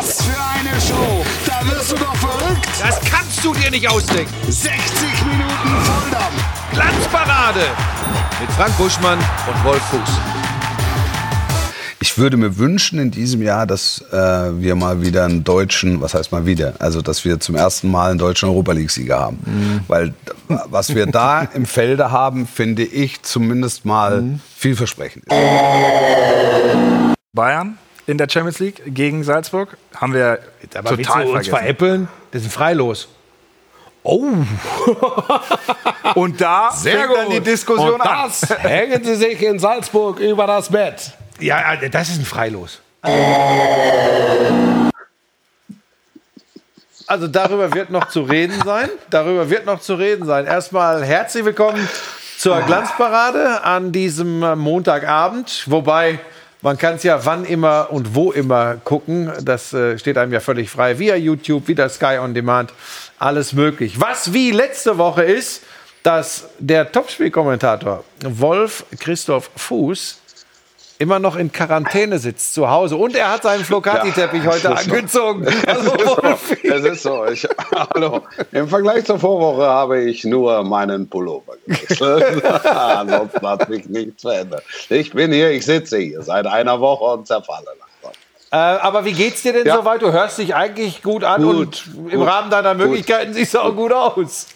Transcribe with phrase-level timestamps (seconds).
[0.00, 1.22] Was für eine Show!
[1.44, 2.66] Da wirst du doch verrückt!
[2.80, 4.32] Das kannst du dir nicht ausdenken.
[4.48, 4.72] 60
[5.26, 6.70] Minuten Volldampf!
[6.72, 7.60] Glanzparade
[8.40, 10.08] mit Frank Buschmann und Wolf Fuß.
[12.00, 16.14] Ich würde mir wünschen in diesem Jahr, dass äh, wir mal wieder einen deutschen, was
[16.14, 19.38] heißt mal wieder, also dass wir zum ersten Mal einen deutschen Europa League-Sieger haben.
[19.44, 19.80] Mhm.
[19.86, 20.14] Weil
[20.48, 24.40] was wir da im Felde haben, finde ich zumindest mal mhm.
[24.56, 25.26] vielversprechend.
[27.34, 27.76] Bayern
[28.10, 30.40] in der Champions League gegen Salzburg haben wir
[30.74, 32.08] Aber total uns veräppeln?
[32.32, 33.08] Das ist ein Freilos.
[34.02, 34.32] Oh.
[36.14, 37.16] Und da Sehr gut.
[37.18, 38.58] dann die Diskussion Und das an.
[38.58, 41.12] hängen Sie sich in Salzburg über das Bett.
[41.38, 42.80] Ja, das ist ein Freilos.
[47.06, 48.88] Also darüber wird noch zu reden sein.
[49.10, 50.46] Darüber wird noch zu reden sein.
[50.46, 51.88] Erstmal herzlich willkommen
[52.38, 55.64] zur Glanzparade an diesem Montagabend.
[55.66, 56.18] Wobei
[56.62, 59.32] man kann es ja wann immer und wo immer gucken.
[59.42, 60.98] Das äh, steht einem ja völlig frei.
[60.98, 62.72] Via YouTube, wieder Sky on Demand,
[63.18, 64.00] alles möglich.
[64.00, 65.62] Was wie letzte Woche ist,
[66.02, 70.19] dass der Topspielkommentator Wolf Christoph Fuß
[71.00, 72.96] immer noch in Quarantäne sitzt zu Hause.
[72.96, 75.46] Und er hat seinen Flocati-Teppich ja, heute angezogen.
[75.46, 76.16] So.
[76.16, 77.26] Also, es ist so.
[77.26, 77.48] Ich,
[77.94, 78.20] hallo.
[78.52, 82.44] Im Vergleich zur Vorwoche habe ich nur meinen Pullover gewechselt.
[82.66, 84.62] Ansonsten hat mich nichts verändert.
[84.90, 88.12] Ich bin hier, ich sitze hier seit einer Woche und zerfalle langsam.
[88.52, 89.76] Äh, aber wie geht's dir denn ja.
[89.76, 90.02] soweit?
[90.02, 93.60] Du hörst dich eigentlich gut an gut, und im gut, Rahmen deiner Möglichkeiten siehst du
[93.60, 94.48] auch gut aus.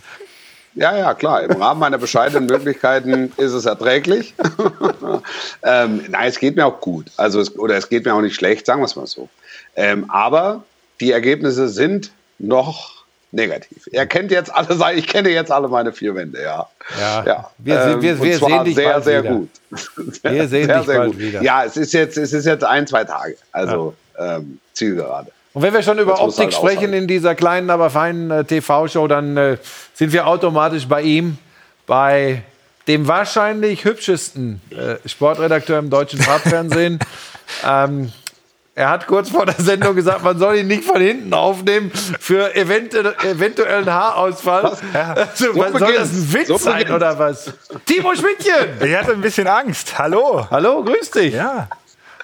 [0.75, 1.42] Ja, ja, klar.
[1.42, 4.34] Im Rahmen meiner bescheidenen Möglichkeiten ist es erträglich.
[5.62, 7.06] ähm, nein, es geht mir auch gut.
[7.17, 9.28] Also es, oder es geht mir auch nicht schlecht, sagen wir es mal so.
[9.77, 10.64] Ähm, aber
[11.00, 13.89] die Ergebnisse sind noch negativ.
[13.92, 16.69] Er kennt jetzt alle, ich kenne jetzt alle meine vier Wände, ja.
[17.00, 17.50] Ja, ja.
[17.58, 19.34] wir, ähm, wir, wir sehen dich sehr, sehr wieder.
[19.34, 19.50] gut.
[20.22, 21.19] Wir sehen sehr, dich sehr gut.
[21.19, 21.42] wieder.
[21.42, 23.36] Ja, es ist jetzt, es ist jetzt ein, zwei Tage.
[23.52, 24.36] Also ja.
[24.36, 25.30] ähm, Zielgerade.
[25.55, 29.07] Und wenn wir schon über Optik halt sprechen in dieser kleinen, aber feinen äh, TV-Show,
[29.07, 29.57] dann äh,
[29.95, 31.39] sind wir automatisch bei ihm,
[31.87, 32.43] bei
[32.89, 36.98] dem wahrscheinlich hübschesten äh, Sportredakteur im deutschen Farbfernsehen.
[37.67, 38.13] ähm,
[38.75, 42.57] er hat kurz vor der Sendung gesagt, man soll ihn nicht von hinten aufnehmen für
[42.57, 44.64] eventu eventuellen Haarausfall.
[44.64, 45.13] Was, ja.
[45.14, 47.53] also, so soll das ein Witz so sein oder was?
[47.87, 48.85] Timo Schmidtchen!
[48.85, 49.97] Ich hatte ein bisschen Angst.
[49.97, 50.48] Hallo.
[50.51, 51.35] Hallo, grüß dich.
[51.35, 51.69] Ja.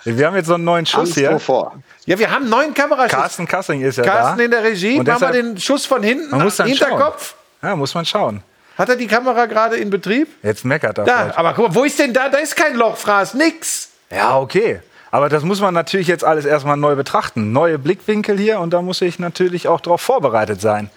[0.04, 1.32] Wir haben jetzt so einen neuen Schuss Angst hier.
[1.32, 1.74] Wovor?
[2.06, 3.10] Ja, wir haben einen neuen Kameraschuss.
[3.18, 4.44] Carsten Kassing ist ja Carsten da.
[4.44, 4.98] in der Regie.
[4.98, 7.34] Und Machen wir den Schuss von hinten, man muss dann Hinterkopf.
[7.60, 7.70] Schauen.
[7.70, 8.42] Ja, muss man schauen.
[8.78, 10.28] Hat er die Kamera gerade in Betrieb?
[10.42, 11.04] Jetzt meckert er.
[11.04, 11.38] Da, vielleicht.
[11.38, 12.30] aber guck mal, wo ist denn da?
[12.30, 13.90] Da ist kein Lochfraß, nix.
[14.10, 14.80] Ja, okay.
[15.10, 17.52] Aber das muss man natürlich jetzt alles erstmal neu betrachten.
[17.52, 20.88] Neue Blickwinkel hier und da muss ich natürlich auch darauf vorbereitet sein.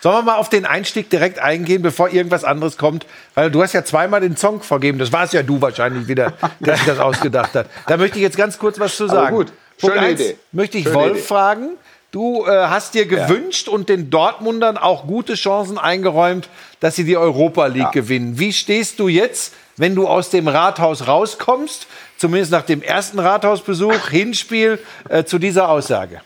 [0.00, 3.06] Sollen wir mal auf den Einstieg direkt eingehen, bevor irgendwas anderes kommt?
[3.34, 4.98] Weil du hast ja zweimal den Song vergeben.
[4.98, 7.66] Das war es ja du wahrscheinlich wieder, der sich das ausgedacht hat.
[7.86, 9.18] Da möchte ich jetzt ganz kurz was zu sagen.
[9.18, 10.36] Aber gut, Punkt Schöne eins, Idee.
[10.52, 11.22] möchte ich Schöne Wolf Idee.
[11.22, 11.70] fragen.
[12.10, 13.72] Du äh, hast dir gewünscht ja.
[13.74, 16.48] und den Dortmundern auch gute Chancen eingeräumt,
[16.80, 17.90] dass sie die Europa League ja.
[17.90, 18.38] gewinnen.
[18.38, 24.08] Wie stehst du jetzt, wenn du aus dem Rathaus rauskommst, zumindest nach dem ersten Rathausbesuch,
[24.08, 24.78] Hinspiel,
[25.10, 26.22] äh, zu dieser Aussage?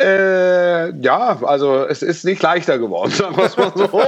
[0.00, 4.00] Äh, ja, also es ist nicht leichter geworden, sagen wir es mal so.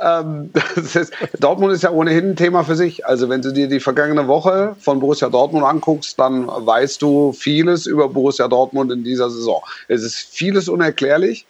[0.00, 3.06] ähm, ist, Dortmund ist ja ohnehin ein Thema für sich.
[3.06, 7.86] Also wenn du dir die vergangene Woche von Borussia Dortmund anguckst, dann weißt du vieles
[7.86, 9.62] über Borussia Dortmund in dieser Saison.
[9.88, 11.46] Es ist vieles unerklärlich.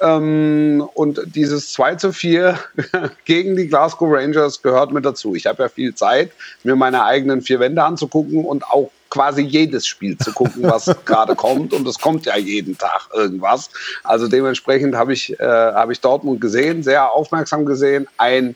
[0.00, 2.58] Ähm, und dieses 2 zu 4
[3.24, 5.36] gegen die Glasgow Rangers gehört mit dazu.
[5.36, 6.32] Ich habe ja viel Zeit,
[6.64, 11.34] mir meine eigenen vier Wände anzugucken und auch quasi jedes Spiel zu gucken, was gerade
[11.34, 11.72] kommt.
[11.72, 13.70] Und es kommt ja jeden Tag irgendwas.
[14.04, 18.06] Also dementsprechend habe ich, äh, hab ich Dortmund gesehen, sehr aufmerksam gesehen.
[18.16, 18.54] Ein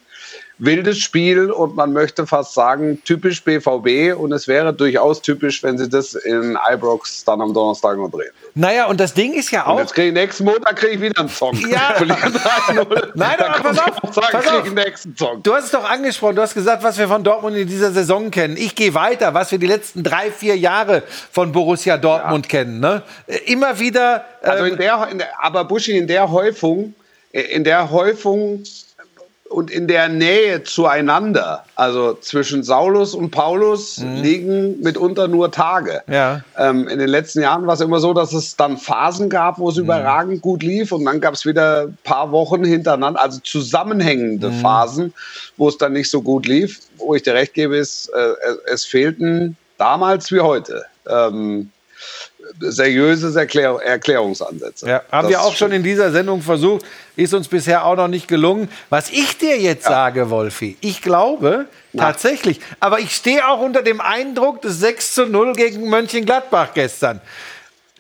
[0.65, 4.17] wildes Spiel und man möchte fast sagen, typisch BVB.
[4.17, 8.31] Und es wäre durchaus typisch, wenn sie das in Ibrox dann am Donnerstag noch drehen.
[8.55, 9.73] Naja, und das Ding ist ja auch.
[9.73, 11.57] Und jetzt krieg ich nächsten Montag kriege ich wieder einen Song.
[11.69, 11.95] Ja.
[13.15, 14.73] Nein, aber pass auf, sagen, pass auf.
[14.73, 15.43] nächsten Song.
[15.43, 18.31] Du hast es doch angesprochen, du hast gesagt, was wir von Dortmund in dieser Saison
[18.31, 18.57] kennen.
[18.57, 21.03] Ich gehe weiter, was wir die letzten drei, vier Jahre
[21.33, 22.61] von Borussia Dortmund ja.
[22.61, 22.79] kennen.
[22.79, 23.03] Ne?
[23.47, 24.25] Immer wieder.
[24.43, 26.95] Ähm, also in der, in der, aber Buschi, in der Häufung,
[27.33, 28.63] in der Häufung
[29.53, 34.17] und in der Nähe zueinander, also zwischen Saulus und Paulus, mhm.
[34.17, 36.03] liegen mitunter nur Tage.
[36.09, 36.43] Ja.
[36.57, 39.69] Ähm, in den letzten Jahren war es immer so, dass es dann Phasen gab, wo
[39.69, 39.85] es mhm.
[39.85, 44.61] überragend gut lief und dann gab es wieder ein paar Wochen hintereinander, also zusammenhängende mhm.
[44.61, 45.15] Phasen,
[45.57, 46.81] wo es dann nicht so gut lief.
[46.97, 48.33] Wo ich dir recht gebe, ist, äh,
[48.67, 51.71] es fehlten damals wie heute ähm,
[52.61, 54.89] seriöse Erklär Erklärungsansätze.
[54.89, 56.85] Ja, haben das wir auch schon in dieser Sendung versucht,
[57.17, 58.69] ist uns bisher auch noch nicht gelungen.
[58.91, 59.91] Was ich dir jetzt ja.
[59.91, 62.05] sage, Wolfi, ich glaube Na.
[62.05, 67.21] tatsächlich, aber ich stehe auch unter dem Eindruck des 6 zu 0 gegen Mönchengladbach gestern.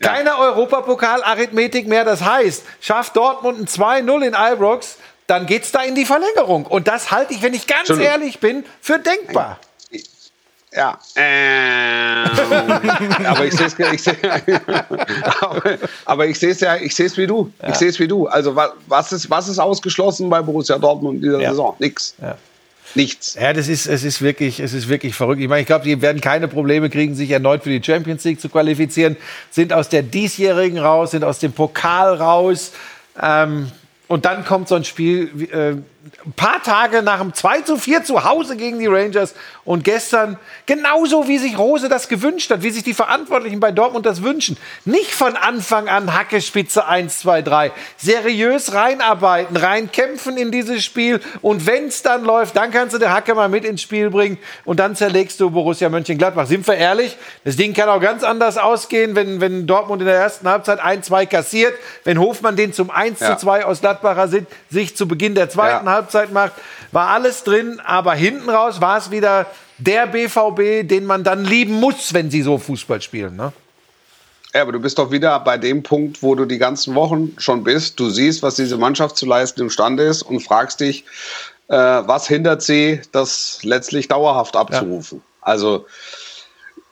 [0.01, 2.05] Keine Europapokal-Arithmetik mehr.
[2.05, 6.67] Das heißt, schafft Dortmund ein 2-0 in Ibrox, dann geht's da in die Verlängerung.
[6.67, 9.59] Und das halte ich, wenn ich ganz ehrlich bin, für denkbar.
[10.75, 10.99] Ja.
[11.17, 12.31] Ähm,
[13.27, 14.13] aber ich sehe es ich seh,
[15.41, 15.63] aber,
[16.07, 17.53] aber ich sehe es ja, ich sehe es wie du.
[17.69, 18.27] Ich sehe es wie du.
[18.27, 21.51] Also wa- was ist, was ist ausgeschlossen bei Borussia Dortmund in dieser Ja.
[21.51, 21.75] Saison?
[21.79, 22.15] Nix.
[22.23, 22.37] Ja.
[22.95, 23.35] Nichts.
[23.41, 25.41] Ja, das ist, es ist wirklich, es ist wirklich verrückt.
[25.41, 28.41] Ich meine, ich glaube, die werden keine Probleme kriegen, sich erneut für die Champions League
[28.41, 29.17] zu qualifizieren.
[29.51, 32.73] Sind aus der diesjährigen raus, sind aus dem Pokal raus.
[33.21, 33.71] Ähm,
[34.09, 35.77] und dann kommt so ein Spiel, äh,
[36.27, 39.35] ein paar Tage nach dem 2 zu 4 zu Hause gegen die Rangers.
[39.65, 44.05] Und gestern, genauso wie sich Rose das gewünscht hat, wie sich die Verantwortlichen bei Dortmund
[44.05, 44.57] das wünschen.
[44.85, 47.73] Nicht von Anfang an Hackespitze 1, 2, 3.
[47.97, 51.21] Seriös reinarbeiten, reinkämpfen in dieses Spiel.
[51.41, 54.39] Und wenn es dann läuft, dann kannst du den Hacke mal mit ins Spiel bringen.
[54.65, 56.47] Und dann zerlegst du Borussia Mönchengladbach.
[56.47, 57.17] Sind wir ehrlich?
[57.45, 61.07] Das Ding kann auch ganz anders ausgehen, wenn, wenn Dortmund in der ersten Halbzeit 1,
[61.07, 61.75] 2 kassiert.
[62.03, 63.37] Wenn Hofmann den zum 1 Ja.
[63.39, 65.92] zu 2 aus Gladbacher Sicht sich zu Beginn der zweiten Ja.
[65.93, 66.53] Halbzeit macht,
[66.91, 67.81] war alles drin.
[67.85, 69.47] Aber hinten raus war es wieder
[69.79, 73.37] der BVB, den man dann lieben muss, wenn sie so Fußball spielen.
[73.37, 73.53] Ne?
[74.55, 77.65] Ja, aber du bist doch wieder bei dem Punkt, wo du die ganzen Wochen schon
[77.65, 77.99] bist.
[77.99, 81.05] Du siehst, was diese Mannschaft zu leisten imstande ist und fragst dich,
[81.69, 85.23] äh, was hindert sie, das letztlich dauerhaft abzurufen.
[85.41, 85.87] Also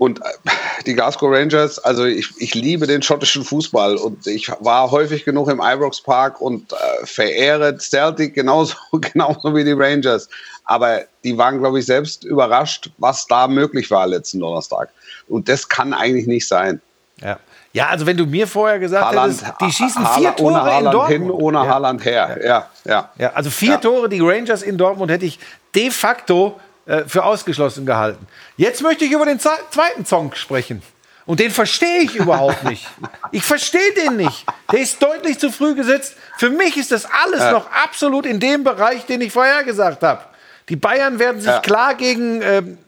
[0.00, 0.50] und äh,
[0.86, 5.48] die Glasgow Rangers, also ich, ich liebe den schottischen Fußball und ich war häufig genug
[5.50, 8.76] im Ibrox Park und äh, verehre Celtic genauso,
[9.12, 10.28] genauso wie die Rangers.
[10.64, 14.88] Aber die waren, glaube ich, selbst überrascht, was da möglich war letzten Donnerstag.
[15.28, 16.80] Und das kann eigentlich nicht sein.
[17.20, 17.38] Ja.
[17.74, 20.62] ja, also wenn du mir vorher gesagt Haaland, hättest, die schießen Ha- vier Tore ohne
[20.62, 21.22] Haaland in Dortmund.
[21.22, 21.66] hin, ohne ja.
[21.66, 22.38] Haaland her.
[22.42, 23.10] Ja, ja.
[23.18, 23.76] Ja, also vier Ja.
[23.76, 25.38] Tore, die Rangers in Dortmund hätte ich
[25.74, 26.58] de facto
[26.90, 28.26] äh, für ausgeschlossen gehalten.
[28.56, 30.82] Jetzt möchte ich über den zweiten Song sprechen.
[31.24, 32.84] Und den verstehe ich überhaupt nicht.
[33.30, 34.44] Ich verstehe den nicht.
[34.72, 36.16] Der ist deutlich zu früh gesetzt.
[36.38, 40.22] Für mich ist das alles noch absolut in dem Bereich, den ich vorher gesagt habe.
[40.68, 41.60] Die Bayern werden sich Ja.
[41.60, 42.78] klar gegen ähm,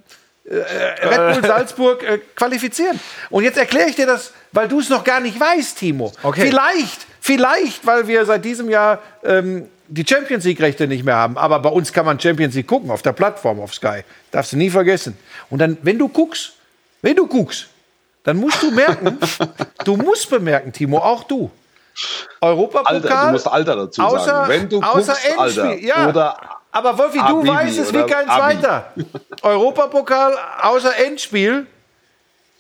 [0.44, 2.98] äh, Red Bull Salzburg äh, qualifizieren.
[3.30, 6.12] Und jetzt erkläre ich dir das, weil du es noch gar nicht weißt, Timo.
[6.24, 6.40] Okay.
[6.46, 11.36] Vielleicht, vielleicht, weil wir seit diesem Jahr ähm, die Champions League-Rechte nicht mehr haben.
[11.36, 14.02] Aber bei uns kann man Champions League gucken, auf der Plattform, auf Sky.
[14.30, 15.16] Darfst du nie vergessen.
[15.50, 16.54] Und dann, wenn du guckst,
[17.02, 17.68] wenn du guckst,
[18.24, 19.18] dann musst du merken,
[19.84, 21.50] du musst bemerken, Timo, auch du.
[22.40, 22.96] Europapokal.
[22.96, 24.48] Alter, du musst Alter dazu außer, sagen.
[24.48, 26.08] Wenn du außer guckst, Alter, Endspiel, ja.
[26.08, 26.36] oder
[26.70, 28.24] aber Wolfi, du Habibi weißt es wie kein.
[28.26, 28.94] Zweiter.
[29.42, 31.66] Europapokal außer Endspiel,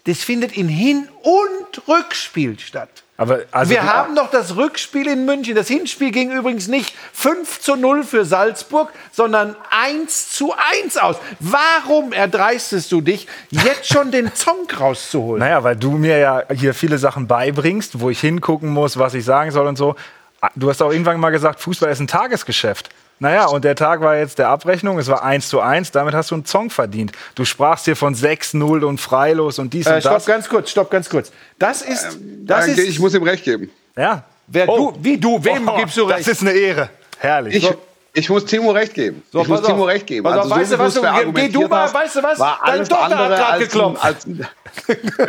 [0.04, 3.01] das findet in Hin- und Rückspiel statt.
[3.16, 5.54] Also Wir haben doch das Rückspiel in München.
[5.54, 11.16] Das Hinspiel ging übrigens nicht 5 zu 0 für Salzburg, sondern 1 zu 1 aus.
[11.38, 15.40] Warum erdreistest du dich, jetzt schon den Zonk rauszuholen?
[15.40, 19.24] Naja, weil du mir ja hier viele Sachen beibringst, wo ich hingucken muss, was ich
[19.24, 19.94] sagen soll und so.
[20.40, 22.88] Ah, Du hast auch irgendwann mal gesagt, Fußball ist ein Tagesgeschäft.
[23.18, 26.32] Naja, und der Tag war jetzt der Abrechnung, es war 1 zu 1, damit hast
[26.32, 27.12] du einen Zong verdient.
[27.36, 30.26] Du sprachst hier von 6-0 und freilos und dies Äh, und stopp das.
[30.26, 31.30] ganz kurz, stopp ganz kurz.
[31.58, 32.04] Das ist,
[32.44, 33.70] das Danke, ist, ich muss ihm recht geben.
[33.96, 34.24] Ja.
[34.48, 36.20] wer du, wie du, wem Oh, gibst du recht?
[36.20, 36.90] Das ist eine Ehre.
[37.18, 37.54] Herrlich.
[37.56, 37.70] Ich,
[38.14, 39.22] ich muss Timo recht geben.
[39.32, 39.66] So, ich muss auf.
[39.66, 40.26] Timo recht geben.
[40.26, 41.00] Also, weißt du was, du-
[41.32, 42.38] geh- du mal, weißt du was?
[42.38, 44.04] War Deine alles Tochter hat andere als, geklopft.
[44.04, 44.26] als,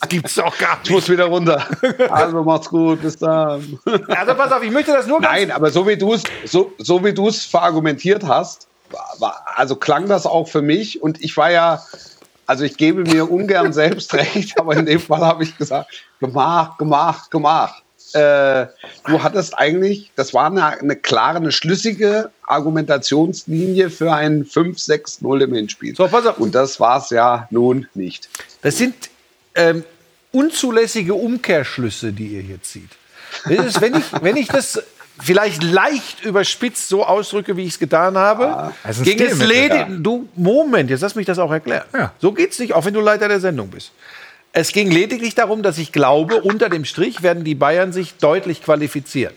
[0.00, 0.90] Das gibt's doch gar ich nicht.
[0.90, 1.66] muss wieder runter.
[2.10, 3.78] Also macht's gut, bis dann.
[4.08, 7.04] Also pass auf, ich möchte das nur Nein, aber so wie du es so, so
[7.04, 8.68] wie du es verargumentiert hast,
[9.18, 11.82] war, also klang das auch für mich und ich war ja,
[12.46, 15.90] also ich gebe mir ungern selbst recht, aber in dem Fall habe ich gesagt,
[16.20, 17.82] gemacht, gemacht, gemacht.
[18.16, 18.68] Äh,
[19.06, 25.54] du hattest eigentlich, das war eine, eine klare, eine schlüssige Argumentationslinie für ein 5-6-0 im
[25.54, 25.94] Hinspiel.
[25.94, 26.38] So, pass auf.
[26.38, 28.30] Und das war es ja nun nicht.
[28.62, 28.94] Das sind
[29.54, 29.84] ähm,
[30.32, 32.88] unzulässige Umkehrschlüsse, die ihr hier zieht.
[33.44, 34.82] Das ist, wenn, ich, wenn ich das
[35.18, 39.72] vielleicht leicht überspitzt so ausdrücke, wie ich es getan habe, das es Stilmittel, ledig.
[39.72, 39.88] ja.
[39.90, 41.84] Du, Moment, jetzt lass mich das auch erklären.
[41.92, 42.12] Ja.
[42.18, 43.92] So geht's nicht, auch wenn du Leiter der Sendung bist.
[44.58, 48.62] Es ging lediglich darum, dass ich glaube, unter dem Strich werden die Bayern sich deutlich
[48.62, 49.34] qualifizieren.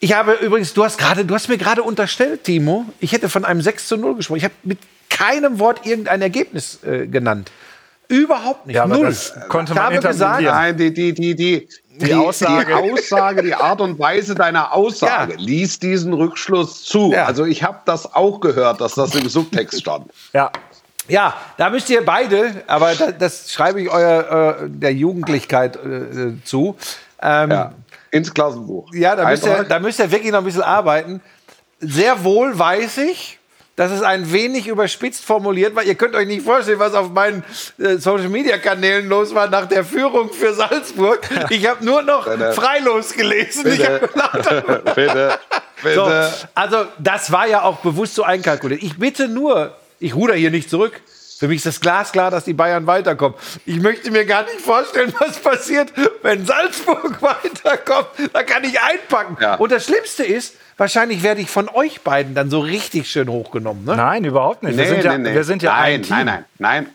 [0.00, 3.44] Ich habe übrigens, du hast gerade, du hast mir gerade unterstellt, Timo, ich hätte von
[3.44, 4.38] einem 6 zu 0 gesprochen.
[4.38, 4.78] Ich habe mit
[5.10, 7.50] keinem Wort irgendein Ergebnis äh, genannt.
[8.08, 8.76] Überhaupt nicht.
[8.76, 9.04] Ja, aber Null.
[9.04, 10.42] das konnte ich man habe gesagt.
[10.42, 11.68] Nein, die, die, die, die,
[11.98, 12.68] die, Aussage.
[12.68, 15.38] die Aussage, die Art und Weise deiner Aussage Ja.
[15.40, 17.12] ließ diesen Rückschluss zu.
[17.12, 17.26] Ja.
[17.26, 20.10] Also ich habe das auch gehört, dass das im Subtext stand.
[20.32, 20.50] Ja.
[21.08, 26.42] Ja, da müsst ihr beide, aber das, das schreibe ich euer, äh, der Jugendlichkeit äh,
[26.44, 26.76] zu.
[27.22, 27.72] Ähm, Ja.
[28.10, 28.92] Ins Klassenbuch.
[28.94, 31.20] Ja, da müsst, ihr, da müsst ihr wirklich noch ein bisschen arbeiten.
[31.80, 33.38] Sehr wohl weiß ich,
[33.74, 37.44] Das ist ein wenig überspitzt formuliert, weil ihr könnt euch nicht vorstellen, was auf meinen
[37.78, 41.20] äh, Social Media Kanälen los war nach der Führung für Salzburg.
[41.50, 43.64] Ich habe nur noch Freilos gelesen.
[43.64, 44.08] Bitte.
[44.94, 45.38] Bitte,
[45.82, 45.94] bitte.
[45.94, 46.10] so,
[46.54, 48.82] also das war ja auch bewusst so einkalkuliert.
[48.82, 51.00] Ich bitte nur, ich ruder hier nicht zurück.
[51.38, 53.36] Für mich ist das glasklar, dass die Bayern weiterkommen.
[53.66, 58.08] Ich möchte mir gar nicht vorstellen, was passiert, wenn Salzburg weiterkommt.
[58.32, 59.36] Da kann ich einpacken.
[59.40, 59.56] Ja.
[59.56, 63.84] Und das Schlimmste ist, wahrscheinlich werde ich von euch beiden dann so richtig schön hochgenommen.
[63.84, 63.96] Ne?
[63.96, 64.78] Nein, überhaupt nicht.
[64.78, 66.16] wir, sind ja, wir sind ja nein, ein Team.
[66.16, 66.86] nein, nein, nein.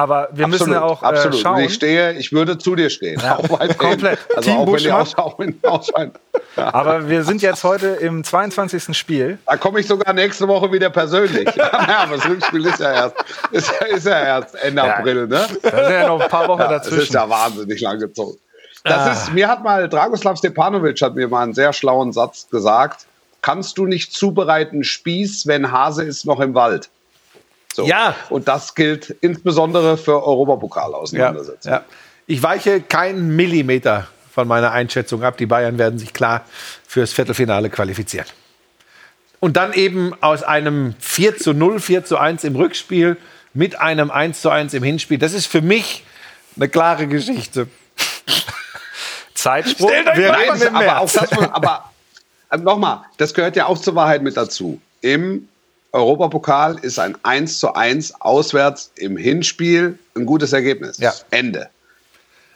[0.00, 1.38] Aber wir müssen ja auch äh, absolut.
[1.40, 1.60] schauen.
[1.60, 3.20] Ich stehe, ich würde zu dir stehen.
[3.22, 3.76] Auch weiterhin.
[3.76, 4.18] komplett.
[4.34, 4.92] Also Team auch Buschmann.
[4.92, 6.12] aus, auch wenn die ausscheiden.
[6.56, 6.72] Ja.
[6.74, 8.96] Aber wir sind jetzt heute im 22.
[8.96, 9.38] Spiel.
[9.46, 11.54] Da komme ich sogar nächste Woche wieder persönlich.
[11.54, 11.70] ja,
[12.04, 13.16] aber das Rückspiel ist ja erst,
[13.50, 15.46] ist, ja- ist ja erst Ende April, ne?
[15.62, 17.12] Da sind ja noch ein paar Wochen Ja, das ist dazwischen.
[17.14, 18.38] ja wahnsinnig lang gezogen.
[18.84, 23.04] Das ist, mir hat mal Dragoslav Stepanovic hat mir mal einen sehr schlauen Satz gesagt.
[23.42, 26.88] Kannst du nicht zubereiten Spieß, wenn Hase ist noch im Wald?
[27.72, 27.86] So.
[27.86, 28.14] Ja.
[28.28, 31.74] Und das gilt insbesondere für Ja, Europapokal-Auseinandersetzungen.
[31.74, 31.84] ja.
[32.26, 35.36] Ich weiche keinen Millimeter von meiner Einschätzung ab.
[35.36, 36.44] Die Bayern werden sich klar
[36.86, 38.26] fürs Viertelfinale qualifizieren.
[39.40, 43.16] Und dann eben aus einem 4 zu 0, 4 zu 1 im Rückspiel
[43.54, 45.18] mit einem 1 zu 1 im Hinspiel.
[45.18, 46.04] Das ist für mich
[46.56, 47.68] eine klare Geschichte.
[49.34, 51.90] Stellt euch Wir mal aber auch das, aber
[52.50, 54.80] äh, nochmal, das gehört ja auch zur Wahrheit mit dazu.
[55.00, 55.48] Im
[55.92, 60.98] Europapokal ist ein 1 zu 1 auswärts im Hinspiel ein gutes Ergebnis.
[60.98, 61.12] Ja.
[61.30, 61.68] Ende.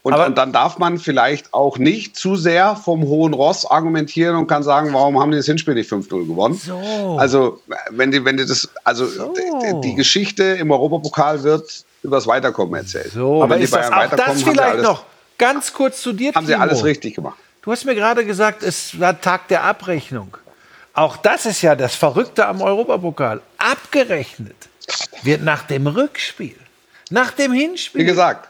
[0.03, 4.47] Und, und dann darf man vielleicht auch nicht zu sehr vom hohen Ross argumentieren und
[4.47, 6.55] kann sagen, warum haben die das Hinspiel nicht 5-0 gewonnen?
[6.63, 7.17] So.
[7.19, 12.75] Also, wenn die, wenn die das, also die, die Geschichte im Europapokal wird übers Weiterkommen
[12.75, 13.13] erzählt.
[13.13, 15.05] So, aber wenn die ist das Bayern auch weiterkommen, das sie vielleicht alles, noch
[15.39, 16.63] ganz kurz zu dir, Haben sie Timo.
[16.63, 17.39] alles richtig gemacht.
[17.63, 20.37] Du hast mir gerade gesagt, es war Tag der Abrechnung.
[20.95, 23.41] Auch das ist ja das Verrückte am Europapokal.
[23.59, 24.57] Abgerechnet
[25.23, 26.57] wird nach dem Rückspiel,
[27.11, 28.03] nach dem Hinspiel.
[28.03, 28.49] Wie gesagt,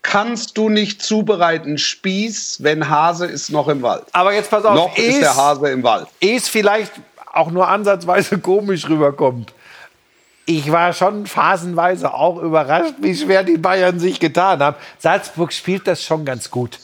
[0.00, 4.04] kannst du nicht zubereiten Spieß, wenn Hase ist noch im Wald.
[4.12, 6.08] Aber jetzt pass auf, noch ist der Hase im Wald.
[6.20, 6.92] es vielleicht
[7.32, 9.52] auch nur ansatzweise komisch rüberkommt.
[10.46, 14.76] Ich war schon phasenweise auch überrascht, wie schwer die Bayern sich getan haben.
[14.98, 16.78] Salzburg spielt das schon ganz gut.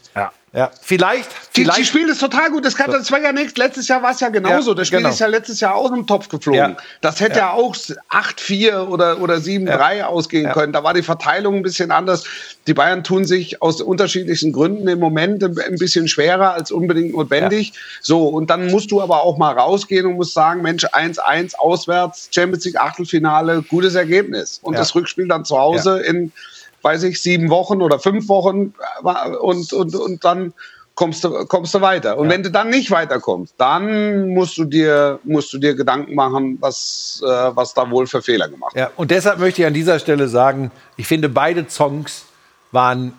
[0.53, 0.61] Ja.
[0.61, 2.65] Ja, vielleicht, Die, vielleicht die spielen das total gut.
[2.65, 3.57] Das, kann, das war ja nichts.
[3.57, 4.73] Letztes Jahr war es ja genauso.
[4.73, 5.11] Ja, das Spiel genau.
[5.11, 6.59] ist ja letztes Jahr aus dem Topf geflogen.
[6.59, 6.77] Ja.
[7.01, 10.73] Das hätte ja, auch 8-4 oder, oder 7-3 ausgehen können.
[10.73, 12.25] Da war die Verteilung ein bisschen anders.
[12.67, 17.73] Die Bayern tun sich aus unterschiedlichsten Gründen im Moment ein bisschen schwerer als unbedingt notwendig.
[18.01, 22.29] So, und dann musst du aber auch mal rausgehen und musst sagen, Mensch, 1-1 auswärts,
[22.33, 24.59] Champions League Achtelfinale, gutes Ergebnis.
[24.63, 26.33] Und das Rückspiel dann zu Hause in,
[26.83, 30.53] weiß ich, sieben Wochen oder fünf Wochen äh, und, und, und dann
[30.95, 32.19] kommst du, kommst du weiter.
[32.19, 36.59] Und wenn du dann nicht weiterkommst, dann musst du dir, musst du dir Gedanken machen,
[36.61, 39.99] was, äh, was da wohl für Fehler gemacht Ja, und deshalb möchte ich an dieser
[39.99, 42.27] Stelle sagen, ich finde, beide Songs
[42.71, 43.15] waren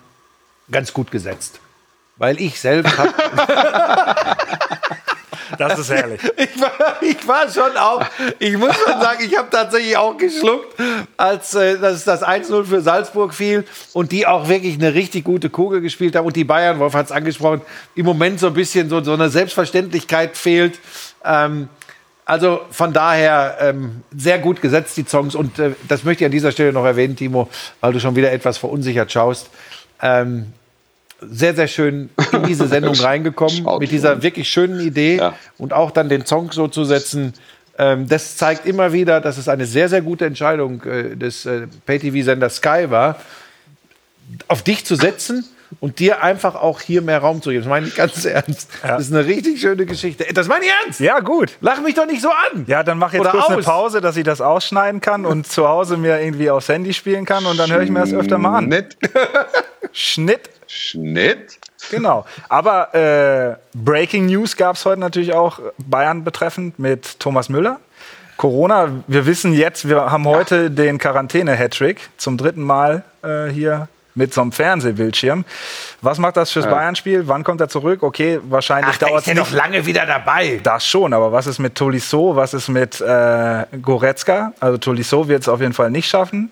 [0.70, 1.58] ganz gut gesetzt.
[2.18, 3.12] Weil ich selbst habe
[5.68, 6.20] Das ist herrlich.
[6.36, 8.04] ich, war, ich war schon auch,
[8.38, 10.74] ich muss schon sagen, ich habe tatsächlich auch geschluckt,
[11.16, 15.50] als äh, das, das 1-0 für Salzburg fiel und die auch wirklich eine richtig gute
[15.50, 16.26] Kugel gespielt haben.
[16.26, 17.62] Und die Bayern, Wolf hat es angesprochen,
[17.94, 20.78] im Moment so ein bisschen so, so eine Selbstverständlichkeit fehlt.
[21.24, 21.68] Ähm,
[22.24, 25.34] also von daher ähm, sehr gut gesetzt, die Songs.
[25.34, 27.48] Und äh, das möchte ich an dieser Stelle noch erwähnen, Timo,
[27.80, 29.50] weil du schon wieder etwas verunsichert schaust.
[30.00, 30.52] Ähm,
[31.30, 35.34] sehr, sehr schön in diese Sendung reingekommen Schaut mit dieser wirklich schönen Idee Ja.
[35.58, 37.34] und auch dann den Song so zu setzen.
[37.78, 41.66] Ähm, das zeigt immer wieder, dass es eine sehr, sehr gute Entscheidung äh, des äh,
[41.86, 43.18] Pay-TV-Senders Sky war,
[44.48, 45.44] auf dich zu setzen
[45.80, 47.62] und dir einfach auch hier mehr Raum zu geben.
[47.62, 48.68] Das meine ich ganz ernst.
[48.82, 50.26] Das ist eine richtig schöne Geschichte.
[50.34, 51.00] Das meine ich ernst.
[51.00, 51.52] Ja, gut.
[51.62, 52.64] Lach mich doch nicht so an.
[52.66, 53.64] Ja, dann mach jetzt Oder kurz eine aus.
[53.64, 57.46] Pause, dass ich das ausschneiden kann und zu Hause mir irgendwie aufs Handy spielen kann
[57.46, 58.64] und dann höre ich mir das öfter mal an.
[58.66, 58.96] Schnitt,
[59.92, 60.50] Schnitt.
[60.72, 61.58] Schnitt.
[61.90, 62.24] Genau.
[62.48, 67.78] Aber äh, Breaking News gab es heute natürlich auch Bayern betreffend mit Thomas Müller.
[68.38, 74.32] Corona, wir wissen jetzt, wir haben heute den Quarantäne-Hattrick zum dritten Mal äh, hier mit
[74.32, 75.44] so einem Fernsehbildschirm.
[76.00, 77.28] Was macht das fürs Bayern-Spiel?
[77.28, 78.02] Wann kommt er zurück?
[78.02, 80.60] Okay, wahrscheinlich dauert ist es ja nicht noch lange wieder dabei.
[80.62, 82.34] das schon, aber was ist mit Tolisso?
[82.34, 84.52] Was ist mit äh, Goretzka?
[84.58, 86.50] Also Tolisso wird es auf jeden Fall nicht schaffen.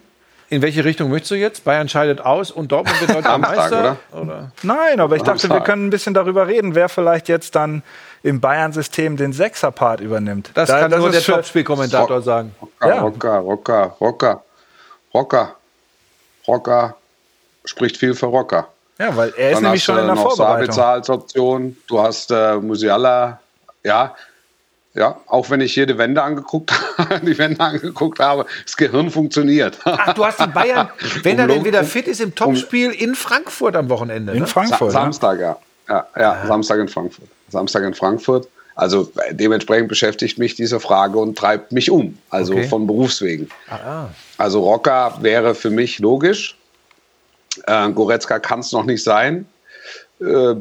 [0.50, 1.64] In welche Richtung möchtest du jetzt?
[1.64, 3.96] Bayern scheidet aus und Dortmund wird deutscher Samstag, Meister?
[4.12, 4.52] oder?
[4.62, 7.82] Nein, aber ich dachte, wir können ein bisschen darüber reden, wer vielleicht jetzt dann
[8.24, 10.50] im Bayern-System den Sechser-Part übernimmt.
[10.54, 12.54] Das Da- kann nur ist der Topspielkommentator sagen.
[12.60, 13.00] Rocker, Ja.
[13.00, 14.44] Rocker, Rocker, Rocker,
[15.14, 15.54] Rocker,
[16.48, 16.96] Rocker
[17.64, 18.68] spricht viel für Rocker.
[18.98, 20.72] Ja, weil er ist Dann nämlich hast schon in der noch Vorbereitung.
[20.74, 21.76] Sabitzer als Option.
[21.86, 23.38] Du hast äh, Musiala.
[23.82, 24.14] Ja,
[24.94, 26.72] Ja, auch wenn ich jede Wende angeguckt,
[27.22, 29.78] die Wände angeguckt habe, das Gehirn funktioniert.
[29.84, 30.88] Ach, du hast die Bayern,
[31.22, 34.32] wenn er denn Um- wieder fit ist, im Topspiel in Frankfurt am Wochenende.
[34.32, 34.46] In ne?
[34.48, 34.90] Frankfurt.
[34.90, 35.02] Sa?
[35.02, 35.56] Samstag, ja.
[35.88, 37.28] Ja, ja Samstag in Frankfurt.
[37.48, 38.48] Samstag in Frankfurt.
[38.74, 42.18] Also äh, dementsprechend beschäftigt mich diese Frage und treibt mich um.
[42.30, 42.66] Also Okay.
[42.66, 43.48] von Berufswegen.
[43.68, 44.06] Ah,
[44.38, 46.56] Also Rocker wäre für mich logisch.
[47.66, 49.46] Äh, Goretzka kann es noch nicht sein.
[50.20, 50.54] Äh,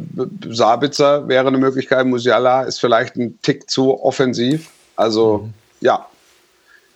[0.50, 2.06] Sabitzer wäre eine Möglichkeit.
[2.06, 4.70] Musiala ist vielleicht ein Tick zu offensiv.
[4.96, 5.50] Also
[5.82, 6.06] ja,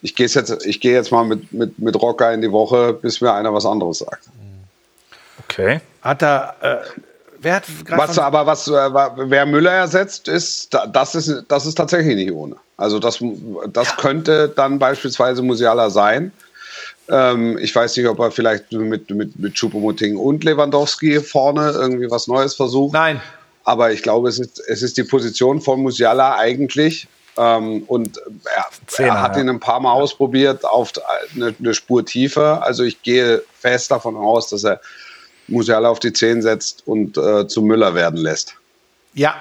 [0.01, 3.21] ich gehe jetzt, ich gehe jetzt mal mit, mit, mit Rocker in die Woche, bis
[3.21, 4.27] mir einer was anderes sagt.
[5.47, 5.81] Okay.
[6.01, 6.77] Hat er, äh,
[7.39, 11.65] wer hat gerade Was aber was, äh, wer Müller ersetzt, ist, da- das ist, das
[11.65, 12.55] ist tatsächlich nicht ohne.
[12.77, 13.19] Also das,
[13.71, 16.31] das könnte dann beispielsweise Musiala sein.
[17.09, 22.09] Ähm, ich weiß nicht, ob er vielleicht mit, mit, mit Choupo-Moting und Lewandowski vorne irgendwie
[22.09, 22.93] was Neues versucht.
[22.93, 23.21] Nein,
[23.63, 27.07] Aber ich glaube, es ist, es ist die Position von Musiala eigentlich.
[27.35, 28.19] Ähm, und
[28.55, 29.41] er, Zehner, er hat ja.
[29.41, 30.91] ihn ein paar Mal ausprobiert auf
[31.35, 32.63] eine, eine Spur tiefer.
[32.63, 34.79] Also ich gehe fest davon aus, dass er
[35.47, 38.55] Musiala auf die 10 setzt und äh, zu Müller werden lässt.
[39.13, 39.35] ja,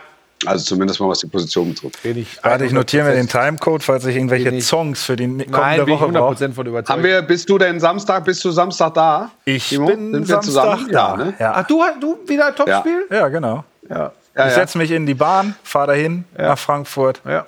[0.47, 2.03] Also zumindest mal, was die Position betrifft.
[2.03, 2.39] bin ich.
[2.43, 5.51] Warte, ich notiere mir den 100% Timecode, falls ich irgendwelche ich- Songs für die kommende
[5.51, 6.35] Nein, Woche brauche.
[6.37, 6.89] 100% von überzeugt.
[6.91, 9.31] Haben wir, bist du denn Samstag, bist du Samstag da?
[9.45, 9.87] Ich Timo?
[9.87, 10.89] bin Sind wir Samstag zusammen?
[10.91, 11.09] da.
[11.11, 11.35] Ja, ne?
[11.39, 11.53] Ja.
[11.57, 13.07] Ach, du, du wieder ein Topspiel?
[13.11, 13.65] ja, genau.
[13.89, 13.97] Ja.
[13.97, 14.51] Ja, ich ja.
[14.51, 17.21] setze mich in die Bahn, fahre dahin nach Frankfurt.
[17.27, 17.47] ja.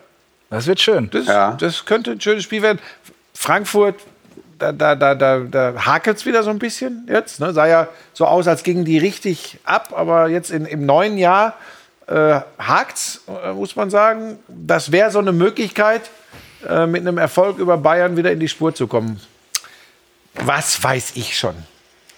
[0.50, 1.08] Das wird schön.
[1.10, 1.56] Das, Ja.
[1.58, 2.78] das könnte ein schönes Spiel werden.
[3.34, 3.96] Frankfurt,
[4.58, 7.40] da, da, da, da, da hakelt es wieder so ein bisschen jetzt.
[7.40, 7.52] Ne?
[7.52, 11.54] Sah ja so aus, als gingen die richtig ab, aber jetzt in, im neuen Jahr
[12.06, 14.38] äh, hakt's, äh, muss man sagen.
[14.48, 16.10] Das wäre so eine Möglichkeit,
[16.68, 19.20] äh, mit einem Erfolg über Bayern wieder in die Spur zu kommen.
[20.34, 21.54] Was weiß ich schon?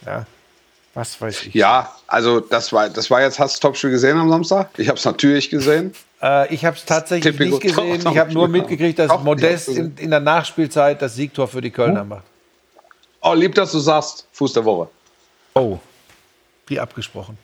[0.04, 0.26] Ja.
[0.94, 1.54] Was weiß ich?
[1.54, 4.70] Ja, also das war, das war jetzt, hast du Topspiel gesehen am Samstag?
[4.78, 5.92] Ich habe es natürlich gesehen.
[6.22, 7.56] Äh, ich habe es tatsächlich Typico.
[7.56, 8.00] nicht gesehen.
[8.00, 12.04] Ich habe nur mitgekriegt, dass Modest in, in der Nachspielzeit das Siegtor für die Kölner
[12.04, 12.24] macht.
[13.20, 14.88] Oh, lieb, dass du sagst, Fuß der Woche.
[15.54, 15.78] Oh.
[16.66, 17.36] Wie abgesprochen.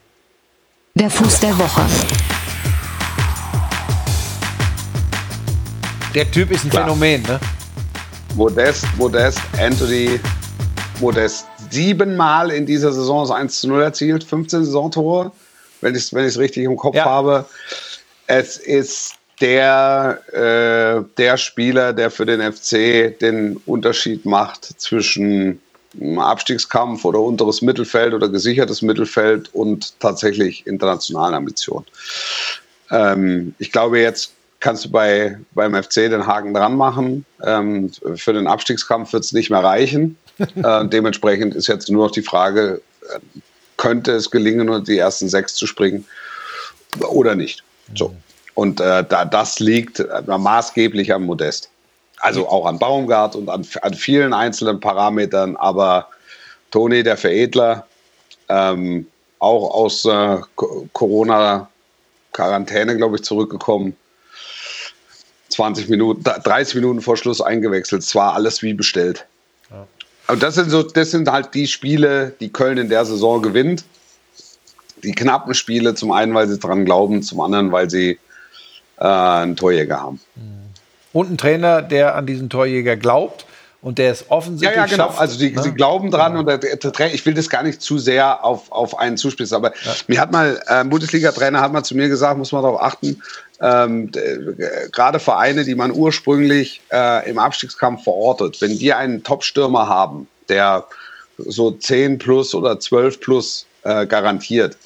[0.95, 1.81] Der Fuß der Woche.
[6.15, 6.85] Der Typ ist ein Klar.
[6.85, 7.41] Phänomen, ne?
[8.35, 10.21] Modest, Modest, Anthony,
[11.01, 15.33] Modest siebenmal in dieser Saison das 1 zu 0 erzielt, 15 Saisontore,
[15.81, 17.07] wenn ich es wenn ich's richtig im Kopf Ja.
[17.07, 17.47] habe.
[18.27, 25.61] Es ist der, äh, der Spieler, der für den FC den Unterschied macht zwischen
[26.17, 31.87] Abstiegskampf oder unteres Mittelfeld oder gesichertes Mittelfeld und tatsächlich internationalen Ambitionen.
[32.91, 37.25] Ähm, ich glaube, jetzt kannst du bei, beim FC den Haken dran machen.
[37.45, 40.17] Ähm, für den Abstiegskampf wird es nicht mehr reichen.
[40.39, 43.19] äh, dementsprechend ist jetzt nur noch die Frage, äh,
[43.77, 46.07] könnte es gelingen, unter die ersten sechs zu springen
[47.01, 47.65] oder nicht.
[47.95, 48.15] So.
[48.55, 51.72] Und äh, da, das liegt maßgeblich am Modest.
[52.23, 55.57] Also auch an Baumgart und an, an vielen einzelnen Parametern.
[55.57, 56.09] Aber
[56.71, 57.87] Toni, der Veredler,
[58.49, 59.07] ähm,
[59.41, 63.97] auch aus äh, Co- Corona-Quarantäne, glaube ich, zurückgekommen.
[65.49, 68.03] 20 Minuten, 30 Minuten vor Schluss eingewechselt.
[68.03, 69.27] Es war alles wie bestellt.
[70.29, 73.85] Und das sind so, das sind halt die Spiele, die Köln in der Saison gewinnt.
[75.03, 78.19] Die knappen Spiele, zum einen, weil sie dran glauben, zum anderen, weil sie
[78.99, 80.21] äh, einen Torjäger haben.
[81.13, 83.47] Und ein Trainer, der an diesen Torjäger glaubt
[83.83, 85.09] und der es Ja, offensichtlich ja, genau.
[85.09, 85.21] schafft.
[85.21, 85.63] Also die, ne?
[85.63, 88.99] sie glauben dran und der, der, ich will das gar nicht zu sehr auf, auf
[88.99, 89.73] einen zuspitzen, aber
[90.07, 93.21] mir hat mal äh, ein Bundesliga-Trainer hat mal zu mir gesagt, muss man darauf achten,
[93.61, 99.89] ähm, äh, gerade Vereine, die man ursprünglich äh, im Abstiegskampf verortet, wenn die einen Top-Stürmer
[99.89, 100.87] haben, der
[101.39, 104.77] so 10 plus oder 12 plus äh, garantiert,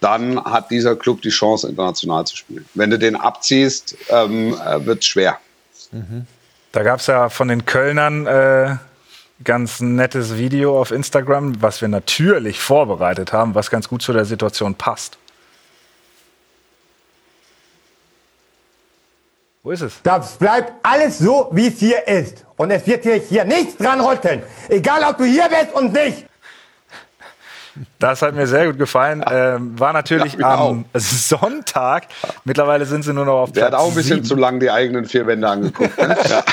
[0.00, 2.66] dann hat dieser Club die Chance, international zu spielen.
[2.74, 5.38] Wenn du den abziehst, ähm, äh, wird es schwer.
[6.72, 8.76] Da gab es ja von den Kölnern äh,
[9.44, 14.24] ganz nettes Video auf Instagram, was wir natürlich vorbereitet haben, was ganz gut zu der
[14.24, 15.18] Situation passt.
[19.62, 20.00] Wo ist es?
[20.02, 22.44] Das bleibt alles so, wie es hier ist.
[22.56, 24.42] Und es wird hier, hier nichts dran rütteln.
[24.68, 26.24] Egal, ob du hier bist und nicht.
[27.98, 29.24] Das hat mir sehr gut gefallen.
[29.30, 32.04] Ähm, war natürlich Ja, am Sonntag.
[32.44, 34.26] Mittlerweile sind sie nur noch auf Der hat Platz auch ein bisschen sieben.
[34.26, 35.96] zu lang die eigenen vier Wände angeguckt.
[35.98, 36.16] Ne?
[36.28, 36.44] ja.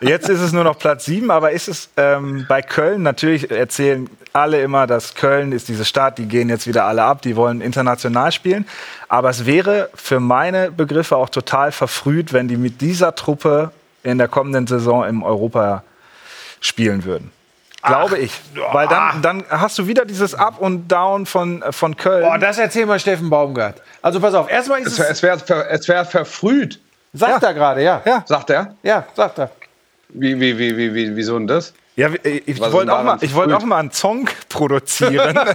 [0.00, 4.08] Jetzt ist es nur noch Platz 7, aber ist es ähm, bei Köln, natürlich erzählen
[4.32, 7.60] alle immer, dass Köln ist diese Stadt, die gehen jetzt wieder alle ab, die wollen
[7.60, 8.66] international spielen.
[9.08, 13.70] Aber es wäre für meine Begriffe auch total verfrüht, wenn die mit dieser Truppe
[14.02, 15.84] in der kommenden Saison im Europa
[16.60, 17.30] spielen würden.
[17.86, 18.32] Glaube ich.
[18.72, 22.22] Weil dann, dann hast du wieder dieses Up und Down von, von Köln.
[22.24, 23.82] Boah, das erzähl mal Steffen Baumgart.
[24.02, 25.22] Also pass auf, erstmal ist Es, es.
[25.22, 25.38] wäre
[25.70, 26.80] es wär verfrüht.
[27.12, 27.48] Sagt Ja.
[27.48, 28.02] er gerade, ja.
[28.04, 28.22] Ja.
[28.26, 28.74] Sagt er?
[28.82, 29.50] Ja, sagt er.
[30.08, 31.72] Wie, wie, wie, wie, wie, wieso denn das?
[31.96, 33.54] Ja, ich, ich wollte auch, mal, ich verfrüht?
[33.54, 35.38] auch mal einen Song produzieren.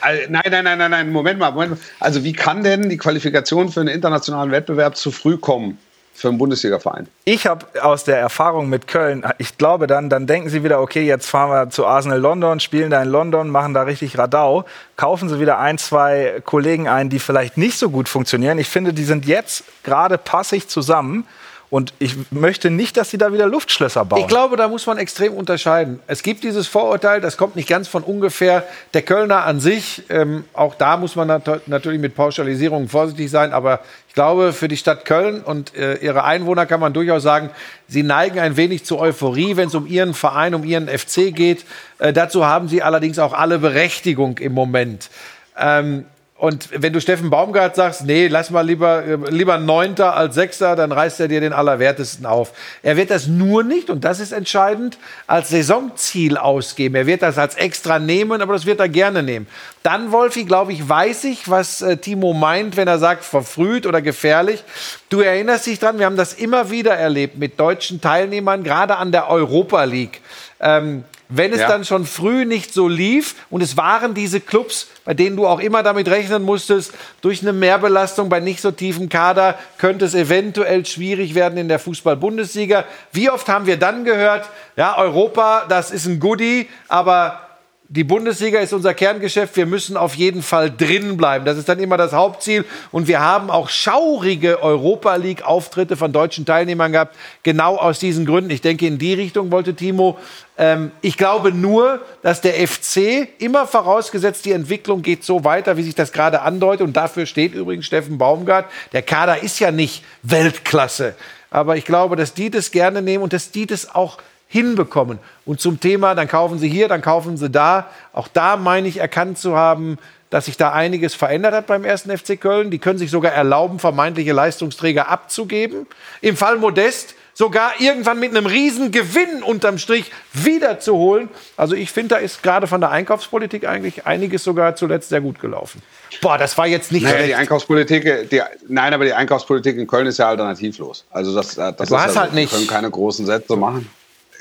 [0.00, 1.78] Also, nein, nein, nein, nein, nein, Moment mal, Moment mal.
[2.00, 5.78] Also wie kann denn die Qualifikation für einen internationalen Wettbewerb zu früh kommen
[6.18, 7.08] für einen Bundesliga-Verein?
[7.24, 11.02] ich habe aus der Erfahrung mit Köln, ich glaube dann, dann denken sie wieder, okay,
[11.02, 14.64] jetzt fahren wir zu Arsenal London, spielen da in London, machen da richtig Radau,
[14.96, 18.58] kaufen sie wieder ein, zwei Kollegen ein, die vielleicht nicht so gut funktionieren.
[18.58, 21.26] Ich finde, die sind jetzt gerade passig zusammen.
[21.70, 24.20] Und ich möchte nicht, dass sie da wieder Luftschlösser bauen.
[24.20, 26.00] Ich glaube, da muss man extrem unterscheiden.
[26.06, 28.64] Es gibt dieses Vorurteil, das kommt nicht ganz von ungefähr.
[28.94, 33.52] Der Kölner an sich, ähm, auch da muss man nat natürlich mit Pauschalisierungen vorsichtig sein,
[33.52, 37.50] aber ich glaube, für die Stadt Köln und äh, ihre Einwohner kann man durchaus sagen,
[37.86, 41.66] sie neigen ein wenig zur Euphorie, wenn es um ihren Verein, um ihren FC geht.
[41.98, 45.10] Äh, dazu haben sie allerdings auch alle Berechtigung im Moment.
[45.58, 46.06] Ähm,
[46.38, 50.76] und wenn du Steffen Baumgart sagst, nee, lass mal lieber, äh, lieber Neunter als Sechster,
[50.76, 52.52] dann reißt er dir den Allerwertesten auf.
[52.84, 56.94] Er wird das nur nicht, und das ist entscheidend, als Saisonziel ausgeben.
[56.94, 59.48] Er wird das als extra nehmen, aber das wird er gerne nehmen.
[59.82, 64.00] Dann, Wolfi, glaube ich, weiß ich, was äh, Timo meint, wenn er sagt, verfrüht oder
[64.00, 64.62] gefährlich.
[65.08, 69.10] Du erinnerst dich dran, wir haben das immer wieder erlebt mit deutschen Teilnehmern, gerade an
[69.10, 70.20] der Europa League.
[70.60, 71.68] Ähm, wenn es Ja.
[71.68, 75.60] dann schon früh nicht so lief und es waren diese Clubs, bei denen du auch
[75.60, 80.86] immer damit rechnen musstest, durch eine Mehrbelastung bei nicht so tiefem Kader könnte es eventuell
[80.86, 82.84] schwierig werden in der Fußball-Bundesliga.
[83.12, 87.47] Wie oft haben wir dann gehört, ja, Europa, das ist ein Goodie, aber
[87.90, 89.56] die Bundesliga ist unser Kerngeschäft.
[89.56, 91.46] Wir müssen auf jeden Fall drin bleiben.
[91.46, 92.66] Das ist dann immer das Hauptziel.
[92.92, 97.16] Und wir haben auch schaurige Europa League-Auftritte von deutschen Teilnehmern gehabt.
[97.44, 98.50] Genau aus diesen Gründen.
[98.50, 100.18] Ich denke, in die Richtung wollte Timo.
[100.58, 105.82] Ähm, ich glaube nur, dass der FC immer vorausgesetzt, die Entwicklung geht so weiter, wie
[105.82, 106.86] sich das gerade andeutet.
[106.86, 108.66] Und dafür steht übrigens Steffen Baumgart.
[108.92, 111.14] Der Kader ist ja nicht Weltklasse.
[111.50, 114.18] Aber ich glaube, dass die das gerne nehmen und dass die das auch
[114.48, 115.18] hinbekommen.
[115.44, 117.86] Und zum Thema, dann kaufen sie hier, dann kaufen sie da.
[118.12, 119.98] Auch da meine ich erkannt zu haben,
[120.30, 122.70] dass sich da einiges verändert hat beim ersten FC Köln.
[122.70, 125.86] Die können sich sogar erlauben, vermeintliche Leistungsträger abzugeben.
[126.20, 131.28] Im Fall Modest sogar irgendwann mit einem riesen Gewinn unterm Strich wiederzuholen.
[131.56, 135.40] Also ich finde, da ist gerade von der Einkaufspolitik eigentlich einiges sogar zuletzt sehr gut
[135.40, 135.80] gelaufen.
[136.20, 137.34] Boah, das war jetzt nicht Naja, die.
[137.34, 141.04] Einkaufspolitik, die, nein, aber die Einkaufspolitik in Köln ist ja alternativlos.
[141.10, 143.88] Also das, das Du ist hast ja, halt nicht- Die können keine großen Sätze machen.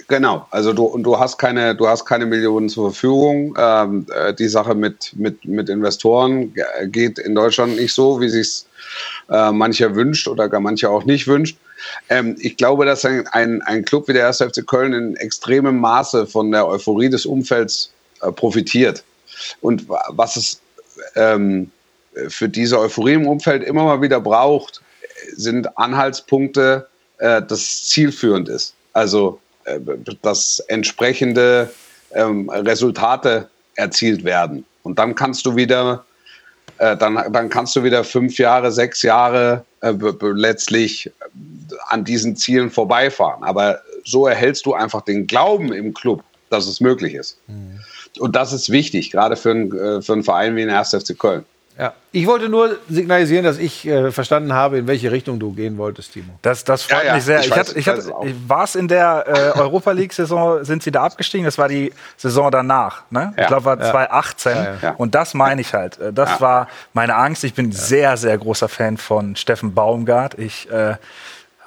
[0.09, 3.57] Genau, also du und du hast keine, du hast keine Millionen zur Verfügung.
[3.59, 8.29] Ähm, äh, die Sache mit mit mit Investoren ge- geht in Deutschland nicht so, wie
[8.29, 8.65] sich's
[9.29, 11.57] äh, mancher wünscht oder gar mancher auch nicht wünscht.
[12.09, 14.39] Ähm, ich glaube, dass ein, ein, ein Club wie der 1.
[14.41, 17.91] FC Köln in extremem Maße von der Euphorie des Umfelds
[18.21, 19.03] äh, profitiert.
[19.61, 20.61] Und wa- was es
[21.15, 21.69] ähm,
[22.29, 24.81] für diese Euphorie im Umfeld immer mal wieder braucht,
[25.35, 26.87] sind Anhaltspunkte,
[27.19, 28.73] äh, das zielführend ist.
[28.93, 29.39] Also,
[30.21, 31.69] dass entsprechende
[32.13, 34.65] ähm, Resultate erzielt werden.
[34.83, 36.05] Und dann kannst du wieder,
[36.77, 41.11] äh, dann, dann kannst du wieder fünf Jahre, sechs Jahre äh, letztlich äh,
[41.89, 43.43] an diesen Zielen vorbeifahren.
[43.43, 47.37] Aber so erhältst du einfach den Glauben im Club, dass es möglich ist.
[48.19, 50.91] Und das ist wichtig, gerade für, einen, äh, für einen Verein wie den 1.
[50.91, 51.45] FC Köln.
[51.79, 51.93] Ja.
[52.11, 56.13] Ich wollte nur signalisieren, dass ich äh, verstanden habe, in welche Richtung du gehen wolltest,
[56.13, 56.33] Timo.
[56.41, 57.39] Das, das freut Ja, ja, mich sehr.
[57.41, 60.81] ich Ich, weiß, ich ich hatte, ich war es in der äh, Europa League-Saison, sind
[60.81, 61.45] sie da abgestiegen?
[61.45, 63.03] Das war die Saison danach.
[63.11, 63.31] Ne?
[63.35, 63.47] Ich Ja.
[63.47, 64.57] glaube, war 2018.
[64.81, 64.95] ja.
[64.97, 65.99] Und das meine ich halt.
[65.99, 66.41] Äh, Das Ja.
[66.41, 67.43] war meine Angst.
[67.43, 70.33] Ich bin sehr, sehr großer Fan von Steffen Baumgart.
[70.39, 70.95] Ich äh,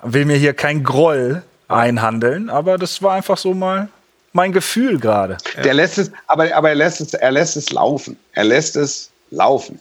[0.02, 3.88] will mir hier kein Groll einhandeln, aber das war einfach so mal
[4.32, 5.36] mein Gefühl gerade.
[5.62, 8.16] Der lässt es, aber, aber er lässt es, er lässt es laufen.
[8.32, 9.78] Er lässt es laufen.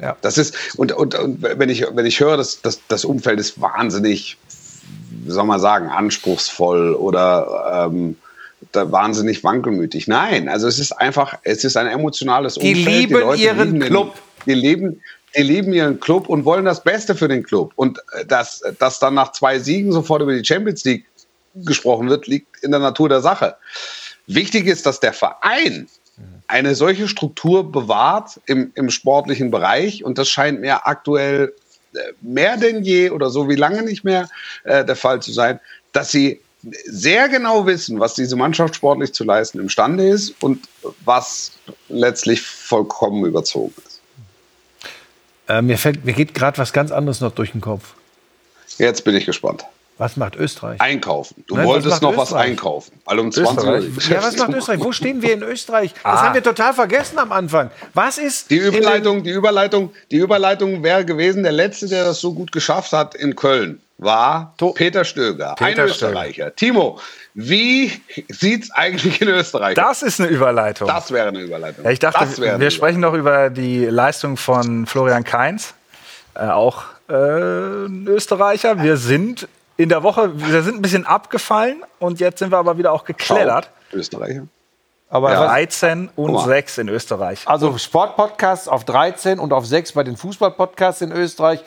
[0.00, 0.16] Ja.
[0.22, 3.60] Das ist, und, und, und wenn ich, wenn ich höre, dass das, das Umfeld ist
[3.60, 4.38] wahnsinnig,
[5.24, 8.16] wie soll man sagen, anspruchsvoll oder ähm,
[8.72, 10.06] da wahnsinnig wankelmütig.
[10.08, 12.86] Nein, also es ist einfach, es ist ein emotionales Die Umfeld.
[12.86, 14.14] lieben Leute ihren lieben den- Club.
[14.46, 15.02] Die leben,
[15.36, 17.72] die lieben ihren Club und wollen das Beste für den Club.
[17.76, 21.04] Und äh, dass, dass dann nach zwei Siegen sofort über die Champions League
[21.54, 23.56] gesprochen wird, liegt in der Natur der Sache.
[24.26, 25.88] Wichtig ist, dass der Verein
[26.50, 30.04] eine solche Struktur bewahrt im, im sportlichen Bereich.
[30.04, 31.54] Und das scheint mir aktuell
[31.94, 34.28] äh, mehr denn je oder so wie lange nicht mehr
[34.64, 35.60] äh, der Fall zu sein,
[35.92, 36.40] dass sie
[36.84, 40.68] sehr genau wissen, was diese Mannschaft sportlich zu leisten imstande ist und
[41.04, 41.52] was
[41.88, 44.00] letztlich vollkommen überzogen ist.
[45.48, 47.94] Äh, mir, fällt, mir geht gerade was ganz anderes noch durch den Kopf.
[48.78, 49.64] Jetzt bin ich gespannt.
[50.00, 50.80] Was macht Österreich?
[50.80, 51.44] Einkaufen.
[51.46, 52.50] Du Nein, was wolltest macht noch was Österreich?
[52.52, 52.92] einkaufen.
[53.04, 53.74] Weil um 20 Uhr.
[53.76, 54.08] Österreich?
[54.08, 54.80] Ja, was macht Österreich?
[54.80, 55.92] Wo stehen wir in Österreich?
[55.92, 56.22] Das Ah.
[56.24, 57.70] haben wir total vergessen am Anfang.
[57.92, 62.32] Was ist Die Überleitung, die Überleitung, die Überleitung wäre gewesen, der letzte, der das so
[62.32, 66.56] gut geschafft hat in Köln, war To- Peter Stöger, ein Peter Österreicher.
[66.56, 66.98] Timo,
[67.34, 67.92] wie
[68.30, 70.00] sieht's eigentlich in Österreich aus?
[70.00, 70.88] Das ist eine Überleitung.
[70.88, 71.84] Das wäre eine Überleitung.
[71.84, 72.26] Ja, ich dachte,
[72.58, 75.74] wir sprechen doch über die Leistung von Florian Kainz,
[76.34, 78.82] äh, auch äh, ein Österreicher.
[78.82, 79.46] Wir sind
[79.82, 83.04] in der Woche, wir sind ein bisschen abgefallen und jetzt sind wir aber wieder auch
[83.04, 83.70] geklettert.
[83.92, 84.42] Österreicher.
[85.08, 85.40] Aber Ja.
[85.40, 86.44] was, 13 und Guck mal.
[86.46, 87.40] 6 in Österreich.
[87.46, 91.60] also Sportpodcasts auf 13 und auf 6 bei den Fußballpodcasts in Österreich.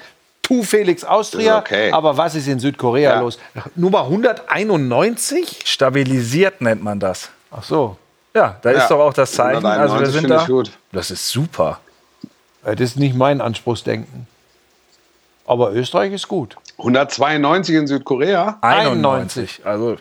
[0.44, 1.58] Tu Felix Austria.
[1.58, 1.92] Okay.
[1.92, 3.20] Aber was ist in Südkorea Ja.
[3.22, 3.40] los?
[3.76, 5.62] Nummer 191?
[5.66, 7.30] Stabilisiert nennt man das.
[7.52, 7.98] Ach so.
[8.36, 8.78] Ja, da Ja.
[8.82, 9.66] ist doch auch das Zeichen.
[9.66, 10.72] Also wir 191 sind da.
[10.92, 11.80] Das ist super.
[12.64, 14.28] Das ist nicht mein Anspruchsdenken.
[15.46, 16.56] Aber Österreich ist gut.
[16.78, 19.62] 192 in Südkorea, 91.
[19.64, 19.98] Also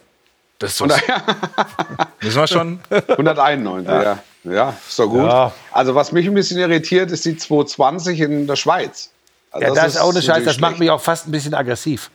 [0.59, 0.87] das ist so,
[2.21, 2.81] müssen wir schon.
[2.91, 4.19] 191, ja.
[4.45, 4.75] ja.
[4.89, 5.25] ist doch gut.
[5.25, 5.53] Ja.
[5.73, 9.11] Also was mich ein bisschen irritiert, ist die 220 in der Schweiz.
[9.51, 10.45] Also Ja, das, ist auch eine Scheiße.
[10.45, 12.11] Das macht mich auch fast ein bisschen aggressiv.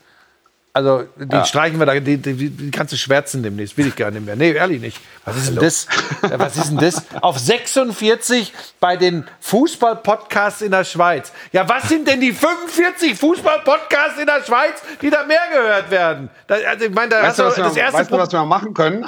[0.78, 3.76] Also, die streichen wir da, die, die, die kannst du schwärzen demnächst.
[3.80, 4.36] Will ich gar nicht mehr.
[4.36, 5.00] Nee, ehrlich nicht.
[5.26, 5.88] Was ist denn das?
[6.22, 7.02] Ja, Was ist denn das?
[7.20, 11.32] Auf 46 bei den Fußball-Podcasts in der Schweiz.
[11.52, 16.30] Ja, was sind denn die 45 Fußball-Podcasts in der Schweiz, die da mehr gehört werden?
[16.46, 18.32] Da, also, ich meine, da Weißt hast du, was wir, das erste weißt du, was
[18.32, 19.04] wir machen können?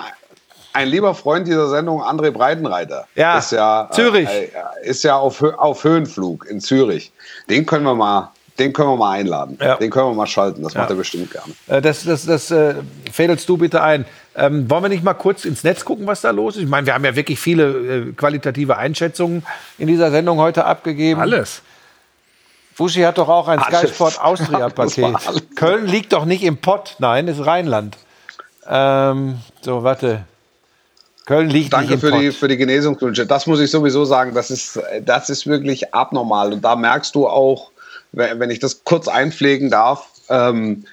[0.74, 4.28] Ein lieber Freund dieser Sendung, André Breitenreiter, Ja, ist ja, Zürich.
[4.28, 4.50] Äh,
[4.82, 7.12] ist ja auf, auf Höhenflug in Zürich.
[7.48, 9.58] Den können wir mal, den können wir mal einladen.
[9.62, 9.76] Ja.
[9.78, 10.62] Den können wir mal schalten.
[10.64, 11.54] Das macht er bestimmt gerne.
[11.68, 12.76] Äh, Das, das, das äh,
[13.12, 14.06] fädelst du bitte ein.
[14.36, 16.64] Ähm, wollen wir nicht mal kurz ins Netz gucken, was da los ist?
[16.64, 17.64] Ich meine, wir haben ja wirklich viele
[18.10, 19.44] äh, qualitative Einschätzungen
[19.78, 21.20] in dieser Sendung heute abgegeben.
[21.20, 21.62] Alles.
[22.78, 23.92] Buschi hat doch auch ein Sky Alles.
[23.96, 25.04] Sport Austria Das war Paket.
[25.28, 25.42] alles.
[25.56, 27.98] Köln liegt doch nicht im Pott, nein, ist Rheinland.
[28.68, 30.24] Ähm, so, warte.
[31.26, 32.36] Köln liegt Danke nicht für im die, Pott.
[32.38, 33.26] für die Genesungswünsche.
[33.26, 36.54] Das muss ich sowieso sagen, das ist, das ist wirklich abnormal.
[36.54, 37.70] Und da merkst du auch,
[38.12, 40.86] wenn ich das kurz einpflegen darf, ähm,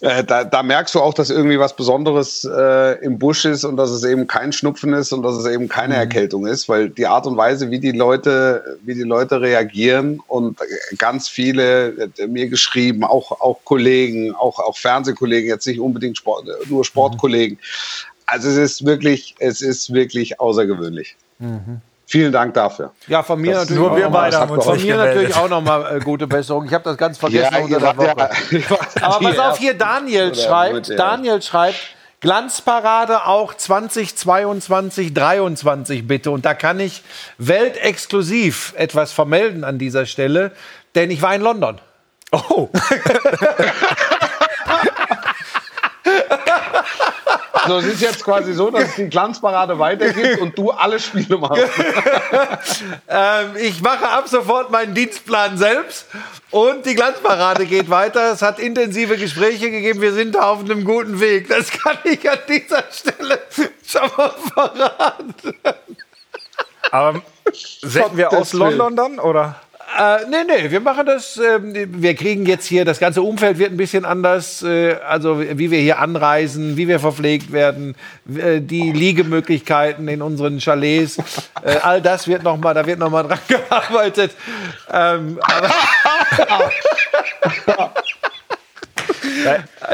[0.00, 3.76] äh, da, da merkst du auch, dass irgendwie was Besonderes äh, im Busch ist und
[3.76, 7.06] dass es eben kein Schnupfen ist und dass es eben keine Erkältung ist, weil die
[7.06, 10.58] Art und Weise, wie die Leute, wie die Leute reagieren und
[10.98, 16.48] ganz viele äh, mir geschrieben, auch, auch Kollegen, auch, auch Fernsehkollegen, jetzt nicht unbedingt Sport,
[16.68, 17.58] nur Sportkollegen.
[18.26, 21.16] Also es ist wirklich, es ist wirklich außergewöhnlich.
[22.06, 22.92] Vielen Dank dafür.
[23.06, 24.96] Ja, von mir Das- natürlich nur auch wir noch mal- beide haben uns Von mir
[24.96, 26.66] natürlich auch nochmal äh, gute Besserung.
[26.66, 28.16] Ich habe das ganz vergessen unter ihr der ja- Woche.
[28.70, 29.74] wart Aber pass auf, hier.
[29.74, 31.78] Daniel schreibt, Daniel schreibt,
[32.20, 36.30] Glanzparade auch 2022, 23 bitte.
[36.30, 37.02] Und da kann ich
[37.38, 40.52] weltexklusiv etwas vermelden an dieser Stelle,
[40.94, 41.78] denn ich war in London.
[42.32, 42.68] Oh,
[47.54, 51.64] Also es ist jetzt quasi so, dass die Glanzparade weitergibt und du alle Spiele machst.
[53.06, 56.06] Ähm, ich mache ab sofort meinen Dienstplan selbst
[56.50, 58.32] und die Glanzparade geht weiter.
[58.32, 60.00] Es hat intensive Gespräche gegeben.
[60.00, 61.48] Wir sind da auf einem guten Weg.
[61.48, 63.38] Das kann ich an dieser Stelle
[63.86, 65.34] schon mal verraten.
[66.90, 67.22] aber
[67.82, 68.52] senden wir aus.
[68.52, 69.60] London dann oder?
[69.96, 71.36] Äh, nee, nee, wir machen das.
[71.36, 74.62] Ähm, wir kriegen jetzt hier, das ganze Umfeld wird ein bisschen anders.
[74.62, 77.94] Äh, also, wie wir hier anreisen, wie wir verpflegt werden,
[78.34, 81.18] äh, die Liegemöglichkeiten in unseren Chalets.
[81.62, 84.32] Äh, all das wird noch mal, da wird noch mal dran gearbeitet.
[84.90, 85.70] Ähm, aber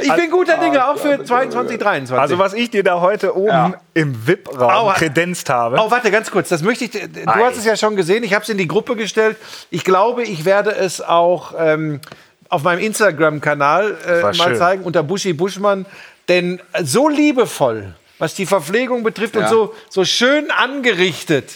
[0.03, 2.19] ich bin guter Dinge, auch für 22, 23.
[2.19, 3.75] Also was ich dir da heute oben Ja.
[3.95, 5.77] im VIP-Raum kredenzt habe.
[5.81, 6.49] Oh, warte, ganz kurz.
[6.49, 6.91] Das möchte ich.
[6.93, 7.41] Du Ei.
[7.45, 8.23] hast es ja schon gesehen.
[8.25, 9.37] Ich habe es in die Gruppe gestellt.
[9.71, 12.01] Ich glaube, ich werde es auch ähm,
[12.49, 14.57] auf meinem Instagram-Kanal äh, mal schön.
[14.57, 15.87] zeigen unter Buschi Buschmann.
[16.29, 19.49] Denn so liebevoll, was die Verpflegung betrifft und Ja.
[19.49, 21.53] so, so schön angerichtet,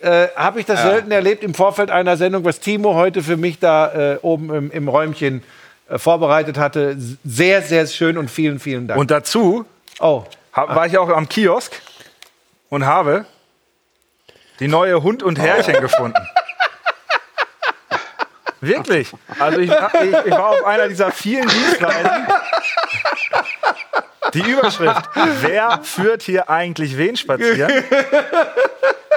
[0.00, 3.58] äh, habe ich das selten erlebt im Vorfeld einer Sendung, was Timo heute für mich
[3.58, 5.42] da äh, oben im, im Räumchen äh,
[5.98, 6.96] vorbereitet hatte.
[7.24, 9.00] Sehr, sehr schön und vielen, vielen Dank.
[9.00, 9.64] Und dazu
[10.00, 11.72] oh, war ich auch am Kiosk
[12.68, 13.26] und habe
[14.60, 16.20] die neue Hund und Herrchen gefunden.
[18.60, 19.12] Wirklich.
[19.38, 22.10] Also ich, ich, ich war auf einer dieser vielen Dienstreisen.
[24.32, 25.10] Die Überschrift,
[25.42, 27.70] wer führt hier eigentlich wen spazieren?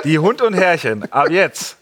[0.03, 1.77] Die Hund und Herrchen, ab jetzt.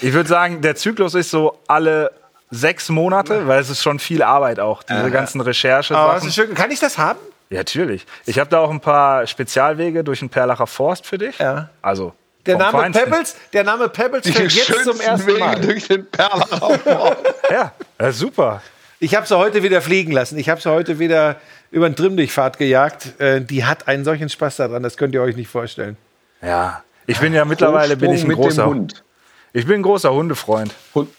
[0.00, 2.12] Ich würde sagen, der Zyklus ist so alle
[2.54, 5.96] sechs Monate, weil es ist schon viel Arbeit auch, diese ganzen Recherche.
[5.96, 6.54] aber ist schön.
[6.54, 7.18] Kann ich das haben?
[7.50, 8.06] Ja, natürlich.
[8.26, 11.38] Ich habe da auch ein paar Spezialwege durch den Perlacher Forst für dich.
[11.38, 11.68] Ja.
[11.82, 12.14] Also.
[12.46, 13.04] Der Name Feinsten.
[13.04, 15.60] Pebbles, der Name Pebbles fällt jetzt zum ersten Wege Mal.
[15.60, 16.80] durch den Perlacher Forst.
[17.50, 18.62] Ja, ja, super.
[19.00, 20.38] Ich habe sie heute wieder fliegen lassen.
[20.38, 21.36] Ich habe sie heute wieder
[21.70, 23.18] über den Trimmdichtpfad gejagt.
[23.20, 25.96] Äh, die hat einen solchen Spaß daran, das könnt ihr euch nicht vorstellen.
[26.42, 26.82] Ja.
[27.06, 29.04] Ich bin ja mittlerweile bin ich ein mit großer dem Hund.
[29.52, 30.74] Ich bin ein großer Hundefreund.
[30.94, 31.10] Hund.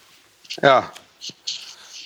[0.62, 0.91] Ja.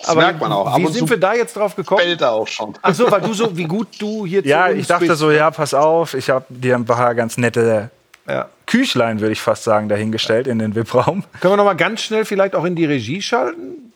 [0.05, 0.65] Das merkt man auch.
[0.67, 2.01] Ab Wie und sind zu wir da jetzt drauf gekommen?
[2.01, 2.73] bellt er auch schon.
[2.82, 5.19] Ach so, weil du so, wie gut du hier Ja, ich dachte bist.
[5.19, 7.89] so, ja, pass auf, ich habe dir ein paar ganz nette
[8.27, 8.47] Ja.
[8.65, 11.23] Küchlein, würde ich fast sagen, dahingestellt in den VIP-Raum.
[11.41, 13.91] Können wir noch mal ganz schnell vielleicht auch in die Regie schalten?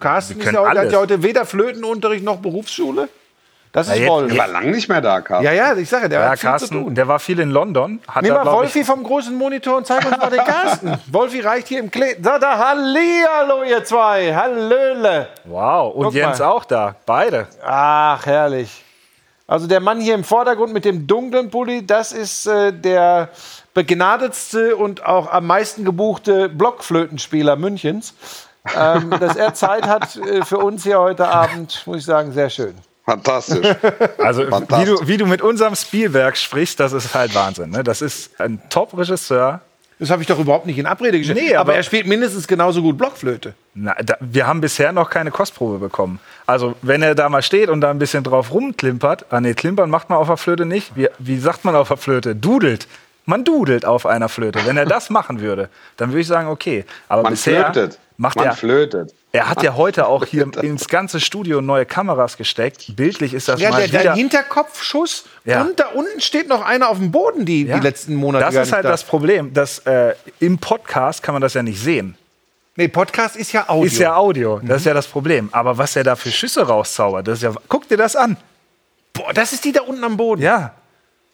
[0.00, 3.08] Carsten Wir ist können ja, heute, hat ja heute weder Flötenunterricht noch Berufsschule.
[3.76, 4.32] Das ist Wolf.
[4.32, 5.44] Der war lang nicht mehr da, Karl.
[5.44, 6.94] Ja, ja, ich sage, der Ja, hat viel zu Carsten, tun.
[6.94, 8.00] der war viel in London.
[8.08, 10.98] Hat Nimm mal Wolfi vom großen Monitor und zeig uns mal den Carsten.
[11.12, 12.16] Wolfi reicht hier im Klee.
[12.18, 14.34] Da, da, Hallihallo, ihr zwei.
[14.34, 15.28] Hallöle.
[15.44, 16.46] wow, und Guck Jens mal.
[16.46, 16.94] auch da.
[17.04, 17.48] Beide.
[17.62, 18.82] Ach, herrlich.
[19.46, 23.28] Also der Mann hier im Vordergrund mit dem dunklen Pulli, das ist äh, der
[23.74, 28.14] begnadetste und auch am meisten gebuchte Blockflötenspieler Münchens.
[28.74, 32.48] Ähm, dass er Zeit hat äh, für uns hier heute Abend, muss ich sagen, sehr
[32.48, 32.74] schön.
[33.06, 33.66] Fantastisch.
[34.18, 34.98] Also, wie Fantastisch.
[35.00, 37.70] du, wie du mit unserem Spielwerk sprichst, das ist halt Wahnsinn.
[37.70, 37.84] Ne?
[37.84, 39.60] Das ist ein Top-Regisseur.
[39.98, 41.38] Das habe ich doch überhaupt nicht in Abrede gestellt.
[41.40, 43.54] Nee, aber, aber- er spielt mindestens genauso gut Blockflöte.
[43.74, 46.18] Na, da, wir haben bisher noch keine Kostprobe bekommen.
[46.46, 49.88] Also, wenn er da mal steht und da ein bisschen drauf rumklimpert, ah nee, klimpern
[49.88, 50.94] macht man auf der Flöte nicht.
[50.96, 52.34] Wie, wie sagt man auf der Flöte?
[52.34, 52.88] Dudelt.
[53.24, 54.60] Man dudelt auf einer Flöte.
[54.66, 56.84] Wenn er das machen würde, dann würde ich sagen, okay.
[57.08, 57.98] Aber Man bisher flötet.
[58.18, 58.52] macht Man er.
[58.52, 59.14] flötet.
[59.32, 62.96] Er hat ja heute auch hier ins ganze Studio neue Kameras gesteckt.
[62.96, 64.14] Bildlich ist das Ja, mal der, der wieder.
[64.14, 65.62] Hinterkopfschuss Ja.
[65.62, 67.76] und da unten steht noch einer auf dem Boden die, Ja.
[67.76, 68.44] die letzten Monate.
[68.44, 68.90] Das ist halt da.
[68.90, 72.16] das Problem, dass äh, im Podcast kann man das ja nicht sehen.
[72.76, 73.84] Nee, Podcast ist ja Audio.
[73.86, 75.48] Ist ja Audio, das ist ja das Problem.
[75.52, 77.52] Aber was er da für Schüsse rauszaubert, das ist ja.
[77.68, 78.36] Guck dir das an.
[79.14, 80.42] Boah, das ist die da unten am Boden.
[80.42, 80.74] Ja.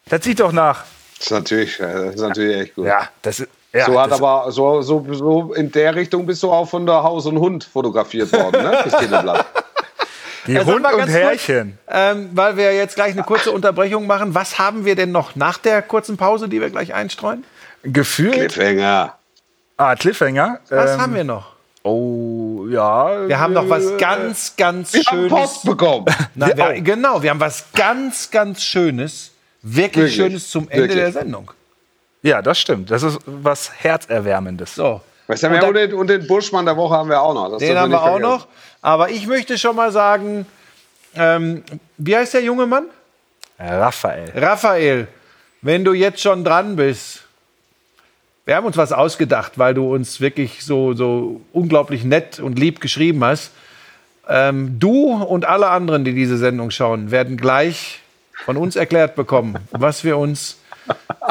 [0.07, 0.83] Das sieht doch nach.
[1.17, 2.85] Das ist natürlich, das ist natürlich echt gut.
[2.85, 3.49] Ja, das ist.
[3.73, 7.01] Ja, so hat aber so, so, so in der Richtung bist du auch von der
[7.01, 8.77] Haus und Hund fotografiert worden, ne?
[8.83, 9.45] Das Titelblatt.
[10.47, 11.79] die Jetzt Hund und ganz Härchen.
[11.85, 14.35] Kurz, ähm, weil wir jetzt gleich eine kurze Unterbrechung machen.
[14.35, 17.43] Was haben wir denn noch nach der kurzen Pause, die wir gleich einstreuen?
[17.81, 18.33] Gefühlt.
[18.53, 19.17] Cliffhanger.
[19.77, 20.59] Ah, Cliffhanger.
[20.69, 21.53] Was Ähm, haben wir noch?
[21.81, 23.27] Oh, ja.
[23.27, 25.31] Wir haben noch was ganz, ganz Wir haben Schönes.
[25.31, 26.05] Post bekommen.
[26.35, 29.31] Nein, wir, genau, wir haben was ganz, ganz Schönes,
[29.63, 30.99] wirklich, Wirklich, Schönes zum Ende wirklich.
[30.99, 31.51] der Sendung.
[32.23, 32.89] Ja, das stimmt.
[32.89, 34.75] Das ist was Herzerwärmendes.
[34.75, 37.33] So, Weißt du, Und wir haben den, und den Buschmann der Woche haben wir auch
[37.33, 37.51] noch.
[37.51, 38.47] Das den haben wir auch noch.
[38.81, 40.45] Aber ich möchte schon mal sagen,
[41.15, 41.63] ähm,
[41.97, 42.85] wie heißt der junge Mann?
[43.59, 44.31] Raphael.
[44.35, 45.07] Raphael,
[45.61, 47.23] wenn du jetzt schon dran bist,
[48.45, 52.81] wir haben uns was ausgedacht, weil du uns wirklich so, so unglaublich nett und lieb
[52.81, 53.51] geschrieben hast.
[54.27, 58.01] Ähm, du und alle anderen, die diese Sendung schauen, werden gleich
[58.33, 60.57] von uns erklärt bekommen, was wir uns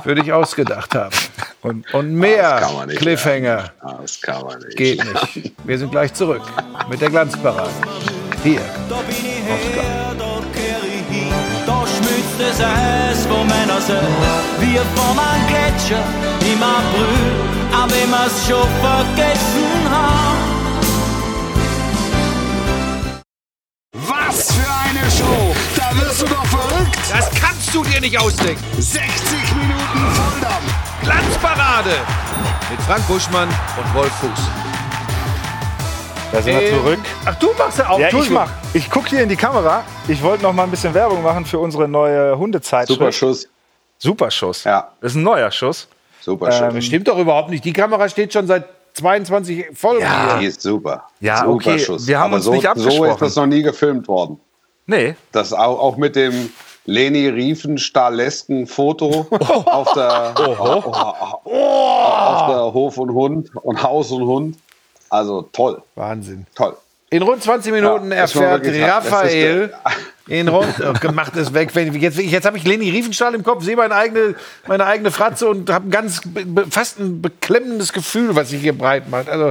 [0.03, 1.15] für dich ausgedacht haben.
[1.63, 4.77] Und, und mehr kann man nicht Cliffhanger Ah, Das kann man nicht.
[4.77, 5.53] geht nicht.
[5.65, 6.43] Wir sind gleich zurück
[6.89, 7.71] mit der Glanzparade.
[8.43, 8.61] Hier.
[8.89, 11.33] Da bin ich her, da kehr ich hin,
[11.67, 13.73] da schmilzt das Eis vom meiner.
[14.61, 16.03] Wie von einem Gletscher
[16.41, 17.33] im April,
[17.73, 20.62] auch wenn wir's schon vergessen haben.
[23.95, 25.55] Was für eine Show!
[25.77, 26.97] Da wirst du doch verrückt!
[27.11, 28.63] Das kannst du dir nicht ausdenken.
[28.81, 29.03] 60
[29.55, 31.03] Minuten Volldampf!
[31.03, 31.91] Glanzparade
[32.71, 34.31] mit Frank Buschmann und Wolf Fuß.
[36.33, 36.99] Da sind wir Ähm, zurück.
[37.27, 37.99] Ach, du machst ja auch.
[37.99, 38.35] Ja, ich Entschuldigung.
[38.45, 38.51] mach.
[38.73, 39.85] Ich gucke hier in die Kamera.
[40.09, 42.99] Ich wollte noch mal ein bisschen Werbung machen für unsere neue Hundezeitschrift.
[42.99, 43.49] Super Schuss.
[43.99, 44.65] Super Schuss.
[44.65, 44.93] Ja.
[45.03, 45.89] Das ist ein neuer Schuss.
[46.23, 46.73] Super Schuss.
[46.73, 47.63] Das stimmt doch überhaupt nicht.
[47.67, 50.31] Die Kamera steht schon seit 22 Folgen Ja.
[50.33, 50.41] hier.
[50.41, 51.05] Die ist super.
[51.21, 52.07] Ja, super okay, Schuss.
[52.07, 53.11] wir haben Aber uns so, nicht So abgesprochen.
[53.11, 54.39] ist das noch nie gefilmt worden.
[54.87, 55.15] Nee.
[55.33, 56.51] Das auch, auch mit dem
[56.85, 59.27] Leni Riefenstahlesken Foto
[59.67, 60.35] auf, der,
[61.45, 64.57] auf der Hof und Hund und Haus und Hund.
[65.09, 66.47] Also toll, Wahnsinn.
[66.55, 66.77] toll.
[67.11, 69.75] In rund 20 Minuten Ja, erfährt Raphael
[70.29, 71.73] in rund oh, gemacht es weg.
[71.75, 74.35] Jetzt jetzt habe ich Leni Riefenstahl im Kopf, sehe meine eigene,
[74.67, 76.21] meine eigene Fratze und habe ein ganz
[76.71, 79.29] fast ein beklemmendes Gefühl, was sich hier breit macht.
[79.29, 79.51] Also,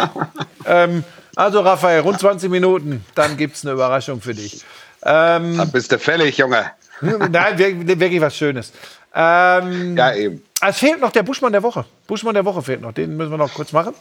[0.66, 1.04] ähm,
[1.36, 4.64] also Raphael, rund 20 Minuten, dann gibt es eine Überraschung für dich.
[5.04, 6.70] Ähm, Da bist du fällig, Junge.
[7.00, 8.72] nein, wirklich, wirklich was Schönes.
[9.14, 10.42] Ähm, Ja, eben.
[10.60, 11.84] Es fehlt noch der Buschmann der Woche.
[12.06, 12.92] Buschmann der Woche fehlt noch.
[12.92, 13.94] Den müssen wir noch kurz machen.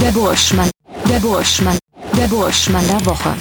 [0.00, 0.70] Der Burschmann.
[1.08, 1.78] Der Burschmann.
[2.16, 3.34] Der Burschmann der Woche.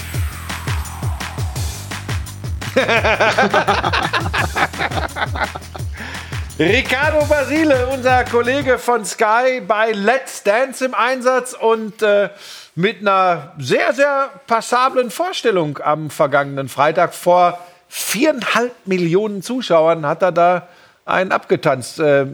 [6.59, 12.29] Ricardo Basile, unser Kollege von Sky bei Let's Dance im Einsatz und äh,
[12.75, 17.57] mit einer sehr, sehr passablen Vorstellung am vergangenen Freitag vor
[17.87, 20.67] viereinhalb Millionen Zuschauern hat er da
[21.05, 21.99] einen abgetanzt.
[21.99, 22.27] Äh,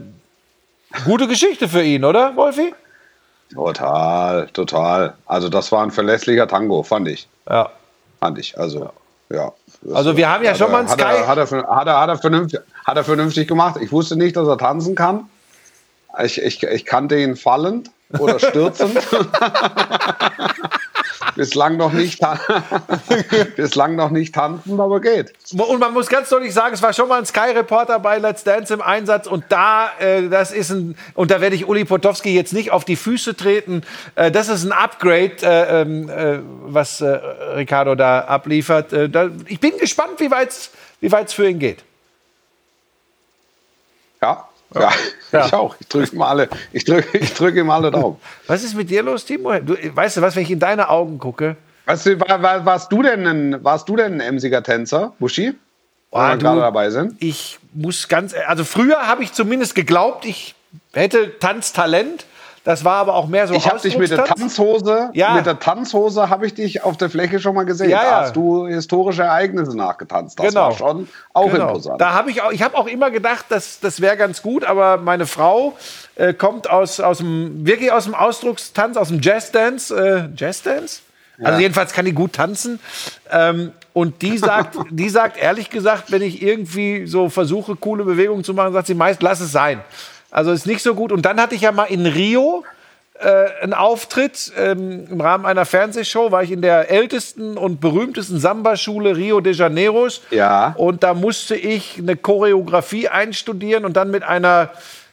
[1.05, 2.73] gute Geschichte für ihn, oder, Wolfi?
[3.53, 5.13] Total, total.
[5.27, 7.27] Also das war ein verlässlicher Tango, fand ich.
[7.47, 7.69] Ja.
[8.19, 8.57] Fand ich.
[8.57, 8.89] Also,
[9.29, 9.51] ja.
[9.64, 11.87] Das- Also wir haben ja hat schon mal einen hat Sky- Er, hat, er, hat,
[11.87, 13.79] er, hat, er vernünftig, hat er vernünftig gemacht.
[13.81, 15.29] Ich wusste nicht, dass er tanzen kann.
[16.23, 18.97] Ich, ich, ich kannte ihn fallend oder stürzend.
[21.35, 22.19] bislang noch nicht,
[23.55, 25.33] bislang noch nicht tanzen, aber geht.
[25.53, 28.73] Und man muss ganz deutlich sagen, es war schon mal ein Sky-Reporter bei Let's Dance
[28.73, 32.53] im Einsatz und da, äh, das ist ein, und da werde ich Uli Potowski jetzt
[32.53, 33.83] nicht auf die Füße treten,
[34.15, 38.93] äh, das ist ein Upgrade, äh, ähm, äh, was äh, Ricardo da abliefert.
[38.93, 41.83] Äh, da, ich bin gespannt, wie weit es für ihn geht.
[44.75, 44.91] Ja,
[45.31, 45.75] ja, ich auch.
[45.79, 48.17] Ich drücke ihm alle, ich drücke, ich drücke ihm alle Daumen.
[48.47, 49.57] Was ist mit dir los, Timo?
[49.59, 51.55] Du, weißt du was, wenn ich in deine Augen gucke?
[51.85, 55.53] Weißt du, war, war, warst du denn ein, warst du denn ein emsiger Tänzer, Buschi?
[56.11, 57.15] Wo Ah, wir gerade dabei sind.
[57.21, 60.55] Ich muss ganz, also früher habe ich zumindest geglaubt, ich
[60.93, 62.25] hätte Tanztalent.
[62.65, 64.25] Das war aber auch mehr so Ich habe dich mit der.
[64.25, 65.35] Tanzhose, Ja.
[65.35, 67.91] mit der Tanzhose habe ich dich auf der Fläche schon mal gesehen.
[67.91, 68.21] Ja, Da ja.
[68.21, 70.39] hast du historische Ereignisse nachgetanzt.
[70.39, 70.61] Das Genau.
[70.61, 71.67] war schon auch Genau.
[71.69, 72.01] imposant.
[72.01, 74.97] Da habe ich auch, ich habe auch immer gedacht, dass das wäre ganz gut, aber
[74.97, 75.77] meine Frau
[76.15, 79.93] äh, kommt aus, aus dem, wirklich aus dem Ausdruckstanz, aus dem Jazzdance.
[79.95, 81.01] Äh, Jazzdance?
[81.43, 82.79] Also jedenfalls kann die gut tanzen.
[83.31, 88.43] Ähm, und die sagt, die sagt ehrlich gesagt, wenn ich irgendwie so versuche, coole Bewegungen
[88.43, 89.81] zu machen, sagt sie meist, lass es sein.
[90.35, 91.13] Also ist nicht so gut.
[91.13, 92.65] Und dann hatte ich ja mal in Rio
[93.17, 98.37] äh, einen Auftritt ähm, im Rahmen einer Fernsehshow, war ich in der ältesten und berühmtesten
[98.37, 100.23] Samba-Schule Rio de Janeiros.
[100.31, 100.75] Ja.
[100.77, 104.71] Und da musste ich eine Choreografie einstudieren und dann mit einer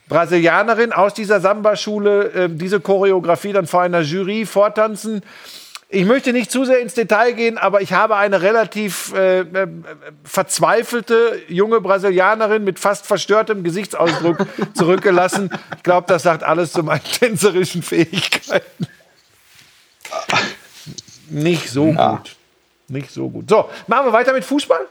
[0.09, 5.23] Brasilianerin aus dieser Samba-Schule äh, diese Choreografie dann vor einer Jury vortanzen.
[5.95, 9.69] Ich möchte nicht zu sehr ins Detail gehen, aber ich habe eine relativ äh, äh,
[10.25, 15.51] verzweifelte junge Brasilianerin mit fast verstörtem Gesichtsausdruck zurückgelassen.
[15.77, 18.87] Ich glaube, das sagt alles zu meinen tänzerischen Fähigkeiten.
[21.29, 22.37] Nicht so gut.
[22.89, 23.51] Nicht so gut.
[23.51, 24.87] So, machen wir weiter mit Fußball?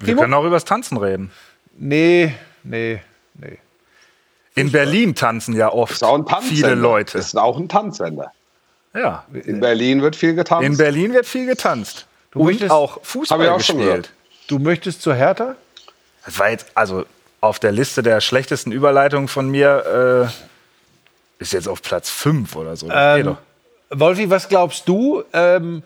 [0.00, 0.20] Wir Timo?
[0.20, 1.30] können auch über das Tanzen reden.
[1.78, 3.00] Nee, nee,
[3.32, 3.58] nee.
[4.54, 6.54] In Berlin tanzen ja oft ist auch ein Tanzsender.
[6.54, 7.16] viele Leute.
[7.16, 8.30] Ist auch ein Tanzsender.
[8.98, 9.24] Ja.
[9.44, 10.66] In Berlin wird viel getanzt.
[10.66, 12.06] In Berlin wird viel getanzt.
[12.32, 14.10] Du Und möchtest- auch Fußball auch gespielt.
[14.48, 15.54] Du möchtest zur Hertha?
[16.24, 17.04] Das war jetzt, also
[17.40, 20.28] auf der Liste der schlechtesten Überleitungen von mir
[21.38, 22.88] äh, ist jetzt auf Platz 5 oder so.
[22.90, 23.36] Ähm.
[23.90, 25.22] Wolfi, was glaubst du?
[25.32, 25.82] Ähm,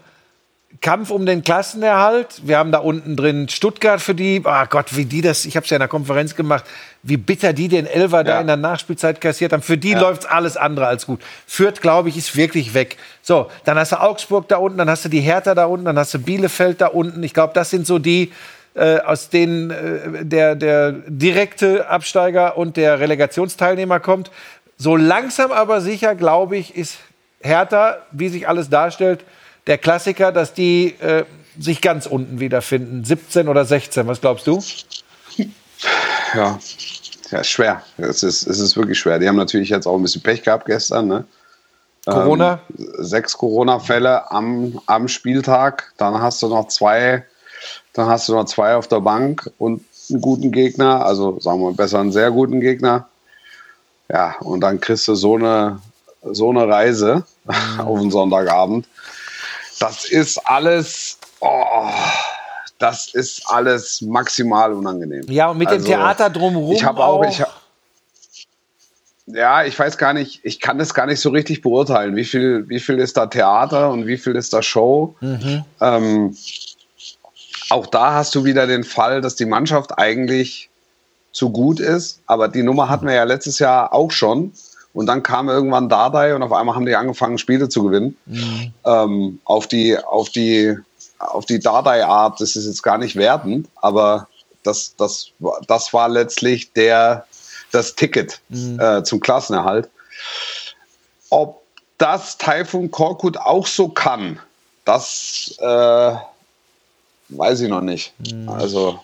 [0.81, 2.41] Kampf um den Klassenerhalt.
[2.45, 4.41] Wir haben da unten drin Stuttgart für die.
[4.45, 6.64] Ah Gott, wie die das, ich habe es ja in der Konferenz gemacht,
[7.03, 8.41] wie bitter die den Elfer da Ja.
[8.41, 9.62] in der Nachspielzeit kassiert haben.
[9.62, 11.20] Für die läuft's alles andere als gut.
[11.47, 12.97] Fürth, glaube ich, ist wirklich weg.
[13.23, 15.99] So, dann hast du Augsburg da unten, dann hast du die Hertha da unten, dann
[15.99, 17.23] hast du Bielefeld da unten.
[17.23, 18.33] Ich glaube, das sind so die,
[18.75, 24.31] äh, aus denen äh, der, der direkte Absteiger und der Relegationsteilnehmer kommt.
[24.79, 26.97] So langsam aber sicher, glaube ich, ist
[27.41, 29.25] Hertha, wie sich alles darstellt,
[29.67, 31.25] der Klassiker, dass die äh,
[31.59, 33.05] sich ganz unten wiederfinden.
[33.05, 34.63] 17 oder 16, was glaubst du?
[36.35, 36.59] Ja,
[37.31, 37.83] ja schwer.
[37.99, 39.19] Es ist, es ist wirklich schwer.
[39.19, 41.09] Die haben natürlich jetzt auch ein bisschen Pech gehabt gestern.
[41.09, 41.25] Ne?
[42.07, 42.61] Corona?
[42.79, 45.93] Ähm, sechs Corona-Fälle am, am Spieltag.
[45.97, 47.25] Dann hast du noch zwei,
[47.93, 51.73] dann hast du noch zwei auf der Bank und einen guten Gegner, also sagen wir
[51.73, 53.09] besser einen sehr guten Gegner.
[54.09, 55.81] Ja, und dann kriegst du so eine,
[56.23, 57.25] so eine Reise
[57.79, 58.87] auf den Sonntagabend.
[59.83, 61.91] Das ist alles, oh,
[62.78, 65.24] das ist alles maximal unangenehm.
[65.28, 67.28] Ja, und mit dem Also, Theater drumherum Ich habe auch, auch.
[67.28, 67.53] ich hab,
[69.26, 72.14] ja, ich weiß gar nicht, ich kann das gar nicht so richtig beurteilen.
[72.14, 75.16] Wie viel, wie viel ist da Theater und wie viel ist da Show?
[75.80, 76.37] Ähm,
[77.70, 80.68] auch da hast du wieder den Fall, dass die Mannschaft eigentlich
[81.33, 84.53] zu gut ist, aber die Nummer hatten wir ja letztes Jahr auch schon.
[84.95, 88.16] Und dann kam irgendwann Dardai und auf einmal haben die angefangen, Spiele zu gewinnen.
[88.84, 90.76] Ähm, auf die, auf die,
[91.18, 94.28] auf die Dardai-Art, das ist jetzt gar nicht wertend, aber
[94.64, 97.26] das, das, war- das war letztlich der,
[97.70, 98.40] das Ticket
[98.78, 99.88] äh, zum Klassenerhalt.
[101.30, 101.62] Ob
[101.99, 104.38] das Taifun Korkut auch so kann,
[104.84, 106.14] das äh,
[107.30, 108.12] weiß ich noch nicht.
[108.47, 109.01] Also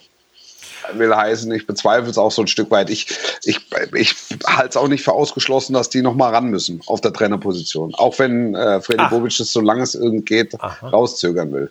[0.94, 2.90] will heißen, ich bezweifle es auch so ein Stück weit.
[2.90, 3.08] Ich,
[3.44, 3.60] ich,
[3.94, 4.14] ich
[4.46, 7.94] halte es auch nicht für ausgeschlossen, dass die noch mal ran müssen auf der Trainerposition.
[7.94, 11.70] Auch wenn äh, Freddy Bobic das, solange es irgend geht, rauszögern will.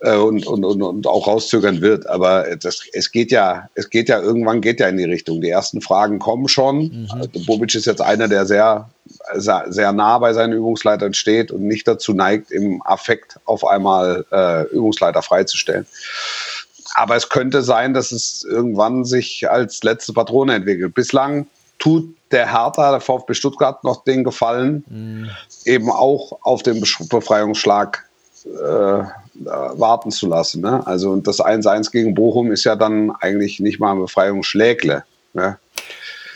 [0.00, 2.06] Äh, und, und, und, und auch rauszögern wird.
[2.06, 5.40] Aber das, es geht ja, es geht ja, irgendwann geht ja in die Richtung.
[5.40, 7.08] Die ersten Fragen kommen schon.
[7.10, 8.90] Also Bobic ist jetzt einer, der sehr,
[9.34, 14.24] sehr, sehr nah bei seinen Übungsleitern steht und nicht dazu neigt, im Affekt auf einmal
[14.30, 15.86] äh, Übungsleiter freizustellen.
[16.94, 20.94] Aber es könnte sein, dass es irgendwann sich als letzte Patrone entwickelt.
[20.94, 21.46] Bislang
[21.78, 24.84] tut der Hertha, der VfB Stuttgart, noch den Gefallen,
[25.64, 28.04] eben auch auf den Befreiungsschlag
[28.44, 29.02] äh,
[29.44, 30.62] warten zu lassen.
[30.62, 30.86] Ne?
[30.86, 35.04] Also und das 1-1 gegen Bochum ist ja dann eigentlich nicht mal ein Befreiungsschlägle.
[35.32, 35.58] Ne?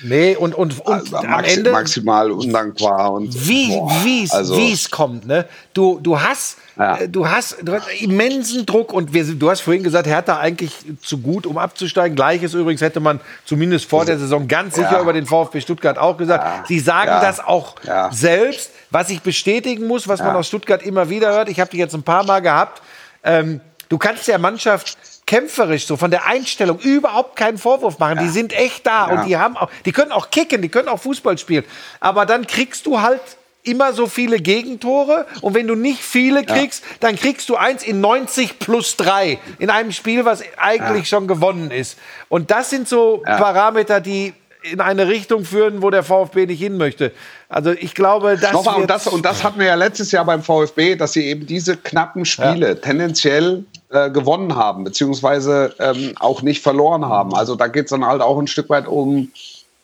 [0.03, 3.13] Nee, und, und, und Also am Ende, maximal undankbar.
[3.13, 4.57] Und, wie es also,
[4.91, 5.47] kommt, ne?
[5.75, 6.97] Du du hast Ja.
[6.97, 10.73] äh, du hast du hast immensen Druck und wir, du hast vorhin gesagt, Hertha eigentlich
[11.03, 12.17] zu gut, um abzusteigen.
[12.17, 15.01] Gleiches übrigens hätte man zumindest vor der Saison ganz sicher Ja.
[15.01, 16.69] über den VfB Stuttgart auch gesagt.
[16.69, 17.21] Sie sagen Ja.
[17.21, 18.11] das auch Ja.
[18.13, 20.35] selbst, was ich bestätigen muss, was man Ja.
[20.37, 21.49] aus Stuttgart immer wieder hört.
[21.49, 22.83] Ich habe die jetzt ein paar Mal gehabt.
[23.25, 24.97] Ähm, du kannst der Mannschaft
[25.27, 28.19] kämpferisch so von der Einstellung überhaupt keinen Vorwurf machen.
[28.19, 29.15] Die sind echt da Ja.
[29.21, 31.65] und die haben auch, die können auch kicken, die können auch Fußball spielen.
[32.01, 33.21] Aber dann kriegst du halt
[33.65, 38.01] immer so viele Gegentore und wenn du nicht viele kriegst, dann kriegst du eins in
[38.01, 41.97] 90 plus drei in einem Spiel, was eigentlich schon gewonnen ist.
[42.29, 46.77] Und das sind so Parameter, die in eine Richtung führen, wo der VfB nicht hin
[46.77, 47.13] möchte.
[47.49, 50.43] Also ich glaube, das Nochmal, und das, und das hatten wir ja letztes Jahr beim
[50.43, 56.63] VfB, dass sie eben diese knappen Spiele tendenziell äh, gewonnen haben, beziehungsweise ähm, auch nicht
[56.63, 57.35] verloren haben.
[57.35, 59.31] Also da geht es dann halt auch ein Stück weit um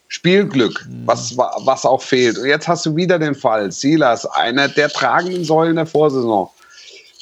[0.09, 2.39] Spielglück, was, wa- was auch fehlt.
[2.39, 6.49] Und jetzt hast du wieder den Fall, Silas, einer der tragenden Säulen der Vorsaison,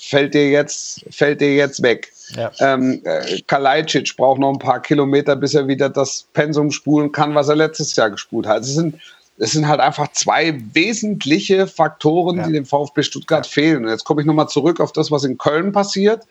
[0.01, 2.13] fällt dir jetzt, fällt dir jetzt weg.
[2.37, 2.53] Ja.
[2.61, 7.35] Ähm, äh, Kalajdzic braucht noch ein paar Kilometer, bis er wieder das Pensum spulen kann,
[7.35, 8.63] was er letztes Jahr gespult hat.
[8.63, 8.95] Es sind,
[9.39, 13.85] es sind halt einfach zwei wesentliche Faktoren, die dem VfB Stuttgart fehlen.
[13.85, 16.23] Und jetzt komme ich nochmal zurück auf das, was in Köln passiert.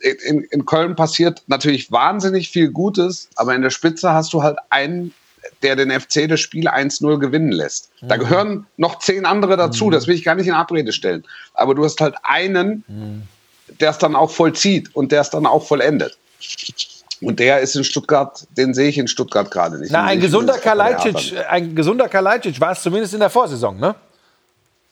[0.00, 4.58] In, in, Köln passiert natürlich wahnsinnig viel Gutes, aber in der Spitze hast du halt
[4.70, 5.12] einen,
[5.62, 7.90] der den FC das Spiel 1-0 gewinnen lässt.
[8.00, 11.24] Da gehören noch zehn andere dazu, das will ich gar nicht in Abrede stellen.
[11.54, 13.28] Aber du hast halt einen,
[13.80, 16.16] der es dann auch vollzieht und der es dann auch vollendet.
[17.20, 19.92] Und der ist in Stuttgart, den sehe ich in Stuttgart gerade nicht.
[19.92, 23.94] Na, ein gesunder Kalajdzic, ein gesunder Kalajdzic war es zumindest in der Vorsaison, ne?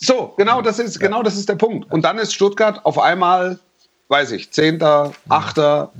[0.00, 1.90] So, genau das ist, genau das ist der Punkt.
[1.90, 3.58] Und dann ist Stuttgart auf einmal,
[4.08, 5.92] weiß ich, Zehnter, Achter,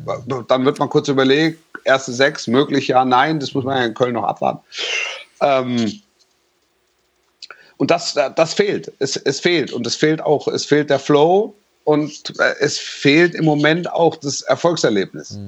[0.49, 3.95] dann wird man kurz überlegt, erste sechs, möglich ja, nein, das muss man ja in
[3.95, 4.61] Köln noch abwarten.
[5.41, 6.01] Ähm,
[7.77, 8.93] und das, das fehlt.
[8.99, 9.73] Es, es fehlt.
[9.73, 11.55] Und es fehlt auch, es fehlt der Flow
[11.85, 15.39] und äh, es fehlt im Moment auch das Erfolgserlebnis.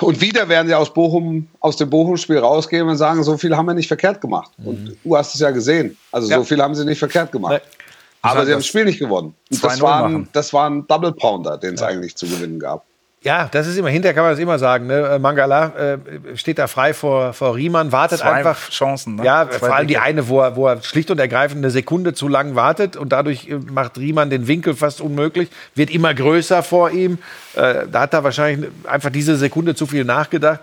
[0.00, 3.66] Und wieder werden sie aus Bochum, aus dem Bochum-Spiel rausgehen und sagen, so viel haben
[3.66, 4.50] wir nicht verkehrt gemacht.
[4.64, 5.96] Und du hast es ja gesehen.
[6.12, 6.38] Also Ja.
[6.38, 7.62] so viel haben sie nicht verkehrt gemacht.
[7.64, 7.85] Nee.
[8.22, 9.34] Aber sie haben das Spiel nicht gewonnen.
[9.50, 12.58] Und 2-0 das war, ein, das war ein Double Pounder, den es eigentlich zu gewinnen
[12.58, 12.84] gab.
[13.26, 14.86] Ja, das ist immer, hinterher kann man das immer sagen.
[14.86, 15.00] Ne?
[15.00, 18.70] Äh, Mangala äh, steht da frei vor, vor Riemann, wartet Zwei einfach.
[18.70, 19.24] Chancen, ne?
[19.24, 22.14] Ja, Zwei vor allem die eine, wo er, wo er schlicht und ergreifend eine Sekunde
[22.14, 26.62] zu lang wartet und dadurch äh, macht Riemann den Winkel fast unmöglich, wird immer größer
[26.62, 27.18] vor ihm.
[27.56, 30.60] Äh, da hat er wahrscheinlich einfach diese Sekunde zu viel nachgedacht.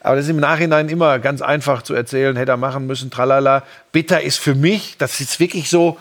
[0.00, 3.62] Aber das ist im Nachhinein immer ganz einfach zu erzählen, hätte er machen müssen, tralala.
[3.92, 5.98] Bitter ist für mich, das ist wirklich so,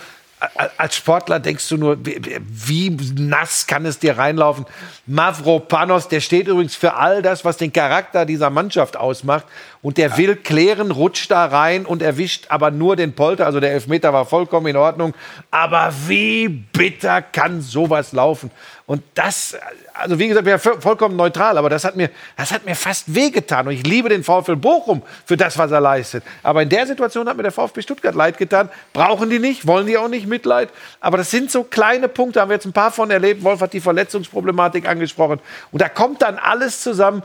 [0.77, 4.65] als Sportler denkst du nur, wie, wie nass kann es dir reinlaufen?
[5.05, 9.45] Mavropanos, der steht übrigens für all das, was den Charakter dieser Mannschaft ausmacht.
[9.81, 13.45] Und der will klären, rutscht da rein und erwischt aber nur den Polter.
[13.45, 15.13] Also der Elfmeter war vollkommen in Ordnung.
[15.51, 18.51] Aber wie bitter kann sowas laufen?
[18.87, 19.57] Und das,
[19.95, 23.67] also wie gesagt, wäre vollkommen neutral, aber das hat mir, das hat mir fast wehgetan.
[23.67, 26.23] Und ich liebe den VfL Bochum für das, was er leistet.
[26.43, 28.69] Aber in der Situation hat mir der VfB Stuttgart leid getan.
[28.93, 30.69] Brauchen die nicht, wollen die auch nicht Mitleid.
[30.99, 33.43] Aber das sind so kleine Punkte, haben wir jetzt ein paar von erlebt.
[33.43, 35.39] Wolf hat die Verletzungsproblematik angesprochen.
[35.71, 37.23] Und da kommt dann alles zusammen.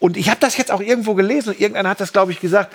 [0.00, 2.74] Und ich habe das jetzt auch irgendwo gelesen und irgendeiner hat das, glaube ich, gesagt.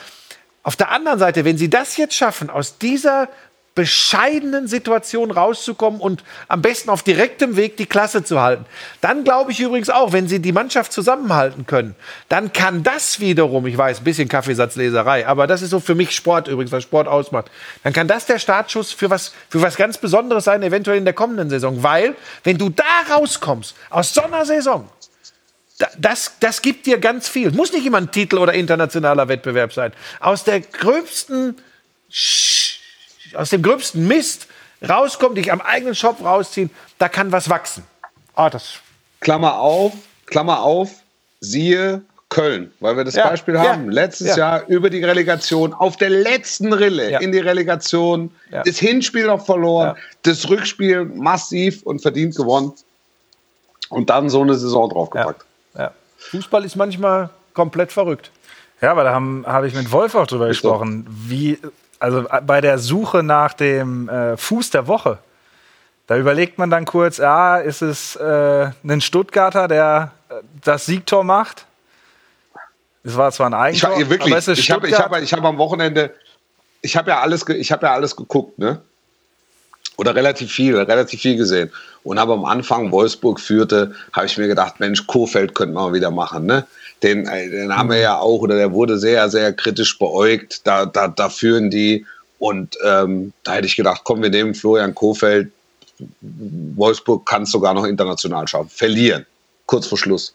[0.64, 3.28] Auf der anderen Seite, wenn sie das jetzt schaffen, aus dieser
[3.74, 8.66] bescheidenen Situation rauszukommen und am besten auf direktem Weg die Klasse zu halten.
[9.00, 11.96] Dann glaube ich übrigens auch, wenn sie die Mannschaft zusammenhalten können,
[12.28, 16.12] dann kann das wiederum, ich weiß, ein bisschen Kaffeesatzleserei, aber das ist so für mich
[16.12, 17.50] Sport übrigens, was Sport ausmacht.
[17.84, 21.14] Dann kann das der Startschuss für was, für was ganz Besonderes sein, eventuell in der
[21.14, 21.82] kommenden Saison.
[21.82, 22.84] Weil, wenn du da
[23.16, 24.90] rauskommst, aus so einer Saison,
[25.80, 27.52] da- das, das gibt dir ganz viel.
[27.52, 29.94] Muss nicht immer ein Titel oder internationaler Wettbewerb sein.
[30.20, 31.56] Aus der gröbsten,
[32.12, 32.61] Sch-
[33.38, 34.48] aus dem gröbsten Mist
[34.88, 37.84] rauskommen, dich am eigenen Shop rausziehen, da kann was wachsen.
[38.36, 38.76] Ah, das,
[39.20, 39.94] Klammer auf,
[40.26, 40.90] Klammer auf,
[41.40, 43.90] siehe Köln, weil wir das Ja, Beispiel ja, haben.
[43.92, 44.38] Letztes ja.
[44.38, 47.20] Jahr über die Relegation, auf der letzten Rille Ja.
[47.20, 48.64] in die Relegation, Ja.
[48.64, 50.04] das Hinspiel noch verloren, Ja.
[50.24, 52.72] das Rückspiel massiv und verdient gewonnen
[53.90, 55.46] und dann so eine Saison ja, draufgepackt.
[55.78, 55.92] ja.
[56.18, 58.32] Fußball ist manchmal komplett verrückt.
[58.80, 61.60] Ja, aber da habe hab ich mit Wolf auch drüber gesprochen, wie,
[62.02, 65.20] also bei der Suche nach dem äh, Fuß der Woche,
[66.08, 70.34] da überlegt man dann kurz, ah, ist es äh, ein Stuttgarter, der äh,
[70.64, 71.66] das Siegtor macht?
[73.04, 75.16] Es war zwar ein Ich, Eigentor, war- wirklich, aber es ist ich habe ich hab,
[75.22, 76.12] ich hab am Wochenende,
[76.82, 78.82] ich habe ja alles, ich habe ja alles geguckt, ne?
[79.98, 81.72] oder relativ viel, relativ viel gesehen.
[82.04, 86.10] Und habe am Anfang Wolfsburg führte, habe ich mir gedacht, Mensch, Kofeld könnte man wieder
[86.10, 86.66] machen, ne?
[87.04, 90.66] Den, äh, den haben wir ja auch, oder der wurde sehr, sehr kritisch beäugt.
[90.66, 92.06] Da, da, da führen die.
[92.40, 95.52] Und ähm, da hätte ich gedacht, komm, wir nehmen Florian Kofeld.
[96.22, 98.70] Wolfsburg kann es sogar noch international schaffen.
[98.70, 99.26] Verlieren.
[99.68, 100.34] Kurz vor Schluss.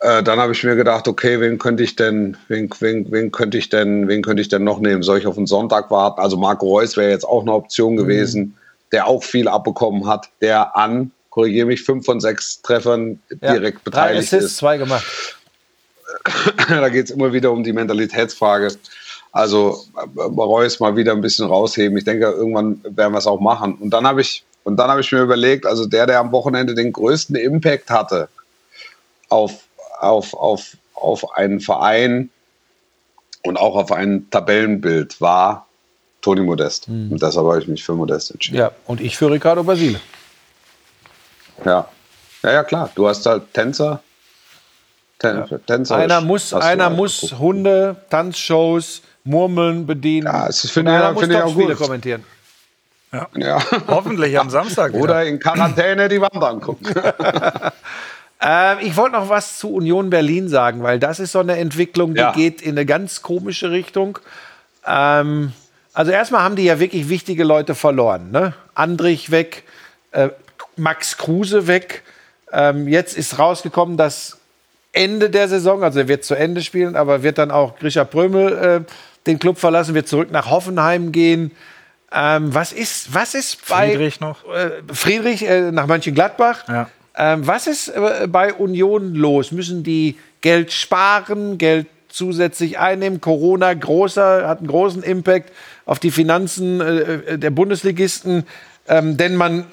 [0.00, 3.56] Äh, dann habe ich mir gedacht, okay, wen könnte ich denn, wen, wen, wen könnte
[3.56, 5.02] ich denn, wen könnte ich denn noch nehmen?
[5.02, 6.20] Soll ich auf den Sonntag warten?
[6.20, 8.54] Also Marco Reus wäre jetzt auch eine Option gewesen, Mhm.
[8.92, 13.78] der auch viel abbekommen hat, der an, korrigiere mich, fünf von sechs Treffern Ja, direkt
[13.78, 14.56] drei beteiligt Assists, ist.
[14.58, 15.04] zwei gemacht.
[16.68, 18.68] da geht es immer wieder um die Mentalitätsfrage.
[19.32, 21.98] Also äh, Reus mal wieder ein bisschen rausheben.
[21.98, 23.74] Ich denke, irgendwann werden wir es auch machen.
[23.74, 26.76] Und dann habe ich, und dann habe ich mir überlegt, also der, der am Wochenende
[26.76, 28.28] den größten Impact hatte
[29.28, 29.64] auf,
[29.98, 32.30] auf, auf, auf einen Verein
[33.42, 35.66] und auch auf ein Tabellenbild war
[36.22, 36.86] Toni Modest.
[36.86, 38.56] Und deshalb habe ich mich für Modest entschieden.
[38.56, 39.98] Ja, und ich für Ricardo Basile.
[41.64, 41.86] Ja.
[42.42, 42.90] Ja, ja, klar.
[42.94, 44.00] Du hast halt Tänzer.
[45.18, 47.38] Tän Tänzer Einer muss, einer halt muss geguckt.
[47.40, 50.26] Hunde, Tanzshows, Murmeln bedienen.
[50.26, 51.76] Ja, das finde ich- einer muss finde ich auch gut.
[51.76, 52.24] kommentieren.
[53.36, 53.58] Ja.
[53.88, 54.92] Hoffentlich am Samstag.
[54.92, 55.02] Wieder.
[55.04, 56.86] Oder in Quarantäne die Wand angucken.
[58.40, 62.12] Ähm, ich wollte noch was zu Union Berlin sagen, weil das ist so eine Entwicklung,
[62.14, 62.32] die Ja.
[62.32, 64.18] geht in eine ganz komische Richtung.
[64.86, 65.52] Ähm,
[65.94, 68.32] also erstmal haben die ja wirklich wichtige Leute verloren.
[68.32, 68.52] Ne?
[68.74, 69.62] Andrich weg,
[70.10, 70.28] äh,
[70.76, 72.02] Max Kruse weg.
[72.52, 74.38] Ähm, jetzt ist rausgekommen, dass
[74.92, 78.52] Ende der Saison, also er wird zu Ende spielen, aber wird dann auch Grisha Prömel
[78.86, 78.92] äh,
[79.26, 81.50] den Club verlassen, wird zurück nach Hoffenheim gehen.
[82.12, 84.44] Ähm, was ist, was ist bei Friedrich noch.
[84.48, 86.68] äh, Friedrich äh, nach Mönchengladbach?
[86.68, 86.88] Ja.
[87.16, 89.50] Ähm, was ist äh, bei Union los?
[89.50, 93.20] Müssen die Geld sparen, Geld zusätzlich einnehmen?
[93.20, 95.50] Corona großer, hat einen großen Impact
[95.86, 98.46] auf die Finanzen äh, äh, der Bundesligisten.
[98.86, 99.64] Ähm, denn man,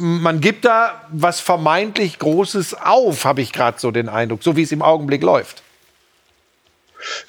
[0.00, 4.62] man gibt da was vermeintlich Großes auf, habe ich gerade so den Eindruck, so wie
[4.62, 5.62] es im Augenblick läuft.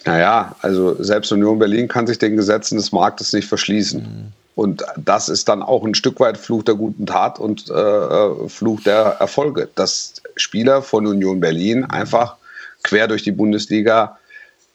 [0.05, 4.33] Naja, also selbst Union Berlin kann sich den Gesetzen des Marktes nicht verschließen.
[4.55, 8.49] Und das ist dann auch ein Stück weit Fluch der guten Tat und äh, äh,
[8.49, 12.35] Fluch der Erfolge, dass Spieler von Union Berlin einfach
[12.83, 14.17] quer durch die Bundesliga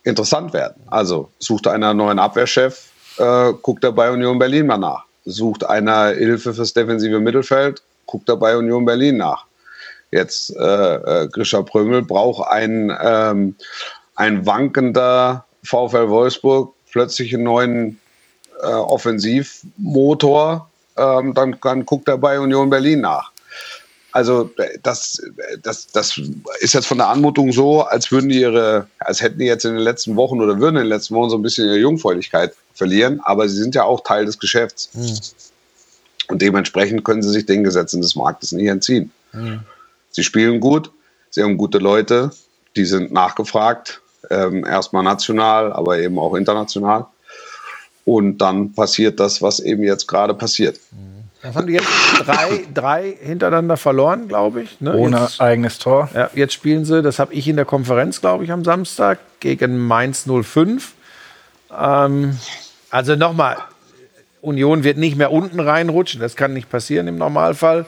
[0.02, 0.82] interessant werden.
[0.86, 5.05] Also sucht einer einen neuen Abwehrchef, äh, guckt er bei Union Berlin mal nach.
[5.26, 9.44] Sucht einer Hilfe fürs defensive Mittelfeld, guckt er bei Union Berlin nach.
[10.12, 13.56] Jetzt äh, äh, Grisha Prömel braucht ein, ähm,
[14.14, 18.00] ein wankender VfL Wolfsburg plötzlich einen neuen
[18.62, 23.32] äh, Offensivmotor, ähm, dann, dann guckt er bei Union Berlin nach.
[24.12, 24.50] Also
[24.82, 25.20] das,
[25.62, 26.18] das, das
[26.60, 29.74] ist jetzt von der Anmutung so, als würden die ihre, als hätten die jetzt in
[29.74, 33.20] den letzten Wochen oder würden in den letzten Wochen so ein bisschen ihre Jungfräulichkeit verlieren,
[33.24, 34.90] aber sie sind ja auch Teil des Geschäfts.
[36.28, 39.10] Und dementsprechend können sie sich den Gesetzen des Marktes nicht entziehen.
[40.10, 40.90] Sie spielen gut,
[41.30, 42.30] sie haben gute Leute,
[42.74, 44.00] die sind nachgefragt,
[44.30, 47.06] ähm, erstmal national, aber eben auch international.
[48.04, 50.78] Und dann passiert das, was eben jetzt gerade passiert.
[51.42, 54.80] Das haben die jetzt drei, drei hintereinander verloren, glaube ich.
[54.80, 54.96] Ne?
[54.96, 56.08] Ohne Jetzt, eigenes Tor.
[56.14, 59.78] ja, jetzt spielen sie, das habe ich in der Konferenz, glaube ich, am Samstag gegen
[59.86, 60.94] Mainz 05.
[61.78, 62.36] Ähm,
[62.90, 63.56] also nochmal,
[64.40, 67.86] Union wird nicht mehr unten reinrutschen, das kann nicht passieren im Normalfall.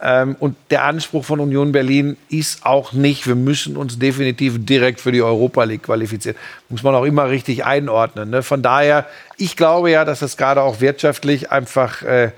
[0.00, 5.00] Ähm, und der Anspruch von Union Berlin ist auch nicht, wir müssen uns definitiv direkt
[5.00, 6.36] für die Europa League qualifizieren.
[6.68, 8.30] Muss man auch immer richtig einordnen.
[8.30, 8.44] Ne?
[8.44, 12.30] Von daher, ich glaube ja, dass das gerade auch wirtschaftlich einfach, äh,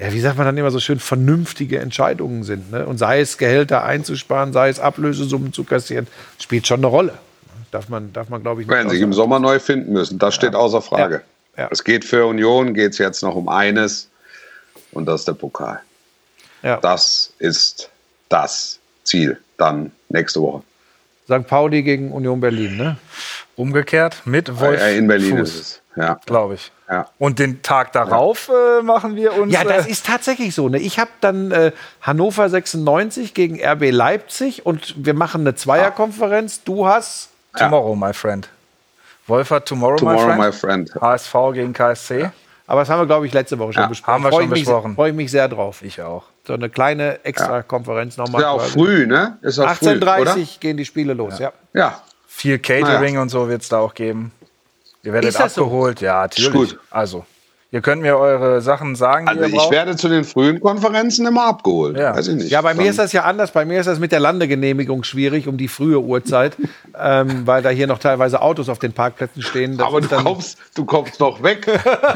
[0.00, 2.72] ja, wie sagt man dann immer so schön, vernünftige Entscheidungen sind.
[2.72, 2.86] Ne?
[2.86, 6.06] Und sei es Gehälter einzusparen, sei es Ablösesummen zu kassieren,
[6.38, 7.12] spielt schon eine Rolle.
[7.70, 10.18] Darf man, darf man glaube ich, nicht Werden sich im Sommer neu finden müssen.
[10.18, 11.22] Das steht außer Frage.
[11.56, 11.64] Ja.
[11.64, 11.68] Ja.
[11.70, 14.10] Es geht für Union, geht es jetzt noch um eines
[14.92, 15.80] und das ist der Pokal.
[16.62, 16.78] Ja.
[16.78, 17.90] Das ist
[18.28, 20.62] das Ziel dann nächste Woche.
[21.24, 21.46] St.
[21.46, 22.96] Pauli gegen Union Berlin, ne?
[23.56, 24.80] Umgekehrt mit Wolf.
[24.80, 25.80] Ja, in Berlin Fuß, ist es.
[25.96, 26.20] Ja.
[26.26, 26.72] Glaube ich.
[26.88, 27.08] Ja.
[27.18, 29.52] Und den Tag darauf äh, machen wir uns.
[29.52, 30.68] Ja, das äh, ist tatsächlich so.
[30.68, 30.78] Ne?
[30.78, 36.62] Ich habe dann äh, Hannover 96 gegen RB Leipzig und wir machen eine Zweierkonferenz.
[36.64, 38.48] Du hast Tomorrow, my friend.
[39.26, 40.88] Wolf hat Tomorrow, Tomorrow, my my friend.
[40.90, 41.02] friend.
[41.02, 42.30] HSV gegen KSC.
[42.68, 44.14] Aber das haben wir, glaube ich, letzte Woche schon Ja, besprochen.
[44.14, 44.94] haben wir Freu schon besprochen.
[44.96, 45.82] Freue ich mich sehr drauf.
[45.82, 46.24] Ich auch.
[46.46, 48.40] So eine kleine Extra-Konferenz nochmal.
[48.40, 48.72] Ist ja auch quasi.
[48.72, 49.38] früh, ne?
[49.42, 50.36] Ist auch früh, 18.30 oder?
[50.60, 51.52] gehen die Spiele los, ja.
[51.74, 52.00] Ja.
[52.26, 54.32] Viel Catering und so wird es da auch geben.
[55.02, 55.62] Ihr werdet Ist das so?
[55.62, 56.00] abgeholt.
[56.00, 56.48] Ja, natürlich.
[56.48, 56.80] Ist gut.
[56.90, 57.24] Also,
[57.72, 59.72] Ihr könnt mir eure Sachen sagen, Also ich braucht.
[59.72, 61.98] werde zu den frühen Konferenzen immer abgeholt.
[61.98, 62.14] Ja.
[62.16, 62.50] Weiß ich nicht.
[62.50, 63.50] Ja, bei mir Dann- ist das ja anders.
[63.50, 66.56] Bei mir ist das mit der Landegenehmigung schwierig um die frühe Uhrzeit,
[66.98, 69.76] ähm, weil da hier noch teilweise Autos auf den Parkplätzen stehen.
[69.76, 71.66] Das Aber du kommst, du kommst noch weg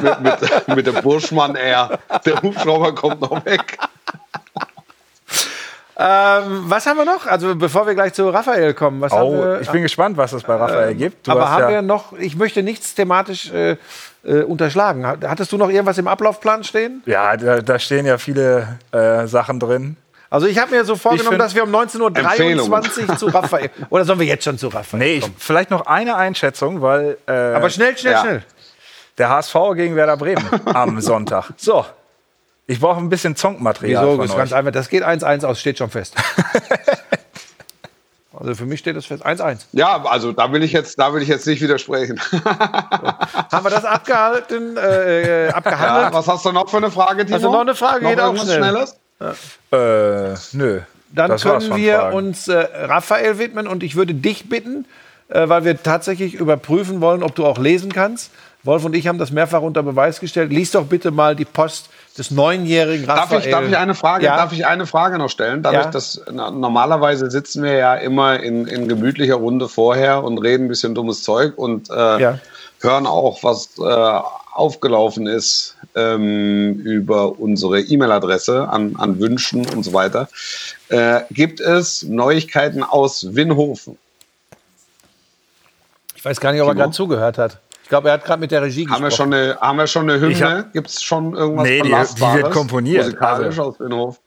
[0.02, 1.98] mit, mit, mit dem Burschmann Air.
[2.24, 3.76] Der Hubschrauber kommt noch weg.
[6.02, 7.26] Ähm, was haben wir noch?
[7.26, 9.60] Also bevor wir gleich zu Raphael kommen, was haben Oh, wir?
[9.60, 11.26] ich bin gespannt, was es bei Raphael gibt.
[11.26, 12.14] Du aber hast haben ja, wir noch?
[12.14, 13.76] Ich möchte nichts thematisch äh,
[14.24, 15.06] äh, unterschlagen.
[15.06, 17.02] Hat- Hattest du noch irgendwas im Ablaufplan stehen?
[17.04, 19.96] ja, da, da stehen ja viele äh, Sachen drin.
[20.30, 23.68] Also ich habe mir so vorgenommen, dass wir um 19.23 Uhr zu Raphael.
[23.90, 25.00] Oder sollen wir jetzt schon zu Raphael?
[25.00, 25.34] Nee, ich, kommen?
[25.38, 28.20] vielleicht noch eine Einschätzung, weil äh, Aber schnell, schnell, Ja.
[28.20, 28.42] schnell.
[29.18, 31.50] der HSV gegen Werder Bremen am Sonntag.
[31.56, 31.84] So,
[32.70, 34.10] ich brauche ein bisschen Zonkmaterial Wieso?
[34.12, 34.70] von Das ist ganz einfach.
[34.70, 36.14] Das geht 1-1 aus, steht schon fest.
[38.38, 39.26] also für mich steht das fest.
[39.26, 39.62] 1-1.
[39.72, 42.20] Ja, also da will ich jetzt, da will ich jetzt nicht widersprechen.
[43.50, 46.14] Haben wir das abgehalten, äh, äh, Ja, abgehandelt?
[46.14, 47.34] was hast du noch für eine Frage, Timo?
[47.36, 48.58] Also noch eine Frage, geht auch schnell.
[48.58, 48.96] Schnelles?
[49.72, 50.80] Äh, nö.
[51.12, 52.16] Dann das können wir Fragen.
[52.16, 54.86] uns äh, Raphael widmen und ich würde dich bitten,
[55.28, 58.30] äh, weil wir tatsächlich überprüfen wollen, ob du auch lesen kannst.
[58.62, 60.52] Wolf und ich haben das mehrfach unter Beweis gestellt.
[60.52, 61.88] Lies doch bitte mal die Post
[62.18, 63.40] des neunjährigen Darf Raphael.
[63.44, 64.36] ich, darf ich eine Frage, Ja.
[64.36, 65.62] darf ich eine Frage noch stellen?
[65.62, 65.90] Dadurch, Ja.
[65.90, 70.68] dass na, normalerweise sitzen wir ja immer in, in gemütlicher Runde vorher und reden ein
[70.68, 72.38] bisschen dummes Zeug und äh, Ja.
[72.80, 74.20] hören auch, was äh,
[74.52, 80.28] aufgelaufen ist ähm, über unsere E-Mail-Adresse an, an Wünschen und so weiter.
[80.90, 83.96] Äh, gibt es Neuigkeiten aus Winhofen?
[86.14, 87.58] Ich weiß gar nicht, ob er gerade zugehört hat.
[87.90, 89.32] Ich glaube, er hat gerade mit der Regie Haben wir, gesprochen.
[89.32, 90.66] schon eine, haben wir schon eine Hymne?
[90.72, 93.04] Gibt es schon irgendwas Nee, die- die wird komponiert.
[93.06, 94.20] Musikalisch Also- aus Winhofen?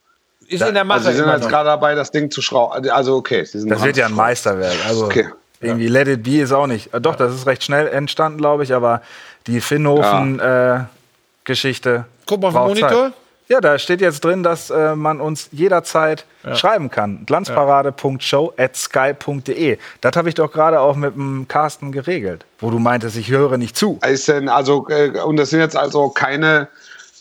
[0.50, 0.98] Ist in der Mache.
[0.98, 2.90] Also Sie sind jetzt gerade dabei, das Ding zu schrauben.
[2.90, 3.46] Also okay.
[3.46, 4.14] Sie sind Das wird ja ein.
[4.16, 4.76] Meisterwerk.
[4.86, 5.30] Also Okay.
[5.62, 6.94] irgendwie Let It Be ist auch nicht.
[6.94, 9.02] Äh, doch, das ist recht schnell entstanden, glaube ich, aber
[9.48, 12.04] die Finnhofen-Geschichte.
[12.26, 13.14] Guck mal auf den Monitor.
[13.48, 17.26] Ja, da steht jetzt drin, dass äh, man uns jederzeit schreiben kann.
[17.26, 19.78] Glanzparade.show.sky.de.
[20.02, 23.58] Das habe ich doch gerade auch mit dem Carsten geregelt, wo du meintest, ich höre
[23.58, 24.00] nicht zu.
[24.06, 26.68] Ist denn also, äh, und das sind jetzt also keine,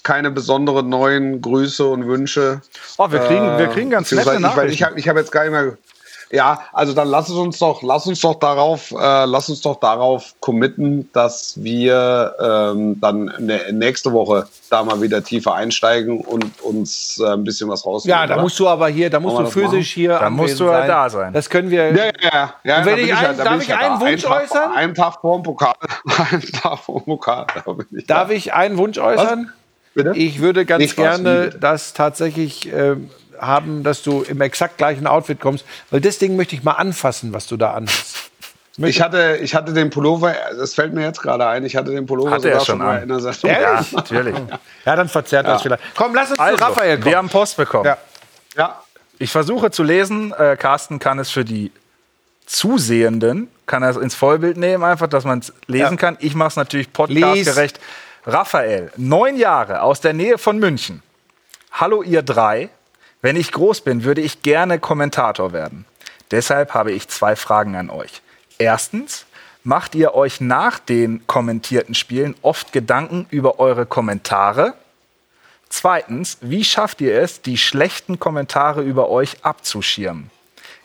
[0.02, 2.60] keine besonderen neuen Grüße und Wünsche.
[2.98, 4.86] Oh, wir kriegen, wir kriegen ganz nette Beziehungsweise ich, ich Nachrichten.
[4.86, 5.76] habe ich hab jetzt gar nicht mehr.
[6.34, 9.78] Ja, also dann lass es uns doch, lass uns doch darauf, äh, lass uns doch
[9.78, 16.62] darauf committen, dass wir ähm, dann ne, nächste Woche da mal wieder tiefer einsteigen und
[16.62, 18.18] uns äh, ein bisschen was rausnehmen.
[18.18, 18.42] Ja, da oder?
[18.44, 21.10] musst du aber hier, da musst Wollen du physisch hier Da musst du ja da
[21.10, 21.34] sein.
[21.34, 21.90] Das können wir.
[21.94, 22.54] Ja, ja, ja.
[22.64, 24.06] ja Und wenn da ich bin einen- ja- da darf ich ja einen da.
[24.06, 24.72] Wunsch Tag- äußern?
[24.74, 25.74] Einen Tag vor dem Pokal.
[26.30, 27.46] einen Tag vor dem Pokal.
[27.62, 28.34] Da bin ich Darf da.
[28.34, 29.52] ich einen Wunsch äußern?
[29.94, 30.12] Bitte?
[30.16, 31.60] Ich würde ganz was, gerne wie?
[31.60, 33.10] das tatsächlich ähm,
[33.42, 37.32] haben, dass du im exakt gleichen Outfit kommst, weil das Ding möchte ich mal anfassen,
[37.34, 38.30] was du da anhast.
[38.78, 42.06] Ich hatte, ich hatte den Pullover, das fällt mir jetzt gerade ein, ich hatte den
[42.06, 43.02] Pullover Hat er sogar schon mal an.
[43.02, 43.50] in der Sendung.
[43.50, 44.34] Ja, natürlich.
[44.86, 45.82] Ja, dann verzerrt das vielleicht.
[45.94, 47.04] Komm, lass uns Also, zu Raphael kommen.
[47.04, 47.84] wir haben Post bekommen.
[47.84, 47.98] Ja.
[48.56, 48.82] Ja,
[49.18, 50.32] Ich versuche zu lesen.
[50.32, 51.70] Äh, Carsten kann es für die
[52.46, 55.96] Zusehenden, kann er es ins Vollbild nehmen, einfach, dass man es lesen Ja.
[55.96, 56.16] kann.
[56.20, 57.78] Ich mache es natürlich podcastgerecht.
[58.26, 61.02] Raphael, neun Jahre aus der Nähe von München.
[61.72, 62.68] Hallo ihr drei.
[63.22, 65.84] Wenn ich groß bin, würde ich gerne Kommentator werden.
[66.32, 68.20] Deshalb habe ich zwei Fragen an euch.
[68.58, 69.26] Erstens,
[69.62, 74.74] macht ihr euch nach den kommentierten Spielen oft Gedanken über eure Kommentare?
[75.68, 80.30] Zweitens, wie schafft ihr es, die schlechten Kommentare über euch abzuschirmen?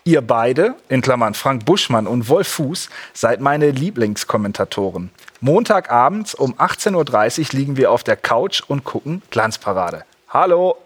[0.04, 5.10] Ihr beide, in Klammern Frank Buschmann und Wolf Fuß, seid meine Lieblingskommentatoren.
[5.42, 10.06] Montagabends um 18.30 Uhr liegen wir auf der Couch und gucken Glanzparade.
[10.30, 10.78] Hallo!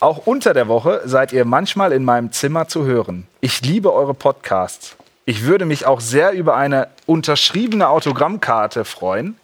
[0.00, 3.26] Auch unter der Woche seid ihr manchmal in meinem Zimmer zu hören.
[3.42, 4.96] Ich liebe eure Podcasts.
[5.26, 9.36] Ich würde mich auch sehr über eine unterschriebene Autogrammkarte freuen.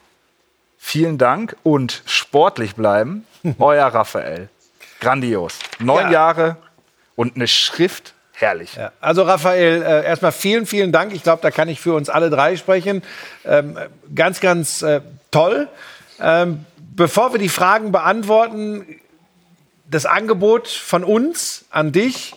[0.78, 3.26] Vielen Dank und sportlich bleiben.
[3.58, 4.48] Euer Raphael.
[5.00, 5.58] Grandios.
[5.78, 6.10] Neun Ja.
[6.12, 6.56] Jahre
[7.16, 8.14] und eine Schrift.
[8.32, 8.76] Herrlich.
[8.76, 11.14] Ja, also Raphael, äh, erstmal vielen, vielen Dank.
[11.14, 13.02] Ich glaube, da kann ich für uns alle drei sprechen.
[13.44, 13.78] Ähm,
[14.14, 15.00] ganz, ganz äh,
[15.30, 15.68] toll.
[16.20, 18.86] Ähm, bevor wir die Fragen beantworten,
[19.90, 22.34] das Angebot von uns an dich.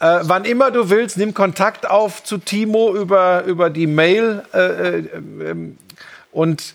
[0.00, 4.58] Äh, wann immer du willst, nimm Kontakt auf zu Timo über, über die Mail äh,
[4.58, 5.78] äh, ähm,
[6.32, 6.74] und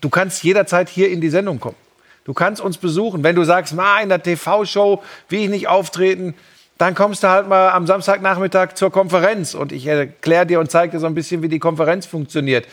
[0.00, 1.76] du kannst jederzeit hier in die Sendung kommen.
[2.24, 3.24] Du kannst uns besuchen.
[3.24, 6.34] Wenn du sagst, ma, in der TV-Show will ich nicht auftreten,
[6.78, 10.92] dann kommst du halt mal am Samstagnachmittag zur Konferenz und ich erkläre dir und zeige
[10.92, 12.66] dir so ein bisschen, wie die Konferenz funktioniert.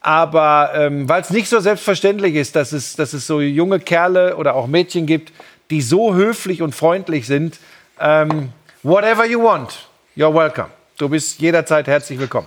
[0.00, 4.36] Aber ähm, weil es nicht so selbstverständlich ist, dass es, dass es so junge Kerle
[4.36, 5.32] oder auch Mädchen gibt,
[5.72, 7.58] die so höflich und freundlich sind,
[7.98, 8.52] ähm,
[8.82, 10.68] whatever you want, you're welcome.
[10.98, 12.46] Du bist jederzeit herzlich willkommen.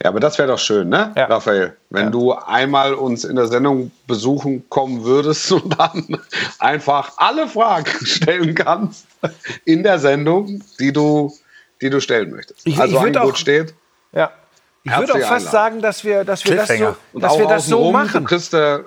[0.00, 1.26] Ja, aber das wäre doch schön, ne, Ja.
[1.26, 1.76] Raphael?
[1.90, 6.18] Wenn du einmal uns in der Sendung besuchen kommen würdest und dann
[6.60, 9.06] einfach alle Fragen stellen kannst
[9.64, 11.34] in der Sendung, die du,
[11.82, 12.64] die du stellen möchtest.
[12.64, 13.74] Ich- also ich Angebot auch- steht.
[14.12, 14.30] Ja.
[14.84, 15.50] Ich würde auch fast Einladung.
[15.50, 18.22] sagen, dass wir, dass wir das so, dass auch wir das so machen.
[18.22, 18.78] Du kriegst, äh,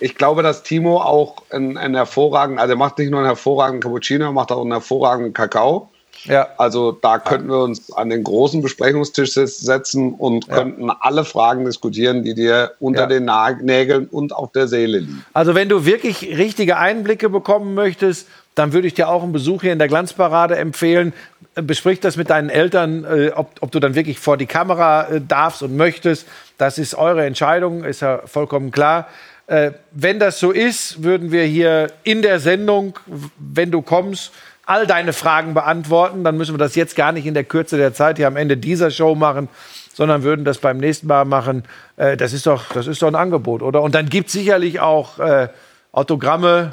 [0.00, 3.82] ich glaube, dass Timo auch einen, einen hervorragenden, also er macht nicht nur einen hervorragenden
[3.82, 5.88] Cappuccino, er macht auch einen hervorragenden Kakao.
[6.24, 6.48] Ja.
[6.58, 12.24] Also da könnten wir uns an den großen Besprechungstisch setzen und könnten alle Fragen diskutieren,
[12.24, 13.06] die dir unter Ja.
[13.06, 15.24] den Na Nägeln und auf der Seele liegen.
[15.32, 19.62] Also wenn du wirklich richtige Einblicke bekommen möchtest, dann würde ich dir auch einen Besuch
[19.62, 21.14] hier in der Glanzparade empfehlen.
[21.54, 25.20] Besprich das mit deinen Eltern, äh, ob, ob du dann wirklich vor die Kamera äh,
[25.26, 26.26] darfst und möchtest.
[26.58, 29.06] Das ist eure Entscheidung, ist ja vollkommen klar.
[29.50, 32.96] Äh, wenn das so ist, würden wir hier in der Sendung,
[33.36, 34.30] wenn du kommst,
[34.64, 36.22] all deine Fragen beantworten.
[36.22, 38.56] Dann müssen wir das jetzt gar nicht in der Kürze der Zeit hier am Ende
[38.56, 39.48] dieser Show machen,
[39.92, 41.64] sondern würden das beim nächsten Mal machen.
[41.96, 43.82] Äh, das, ist doch, das ist doch ein Angebot, oder?
[43.82, 45.48] Und dann gibt es sicherlich auch äh,
[45.90, 46.70] Autogramme,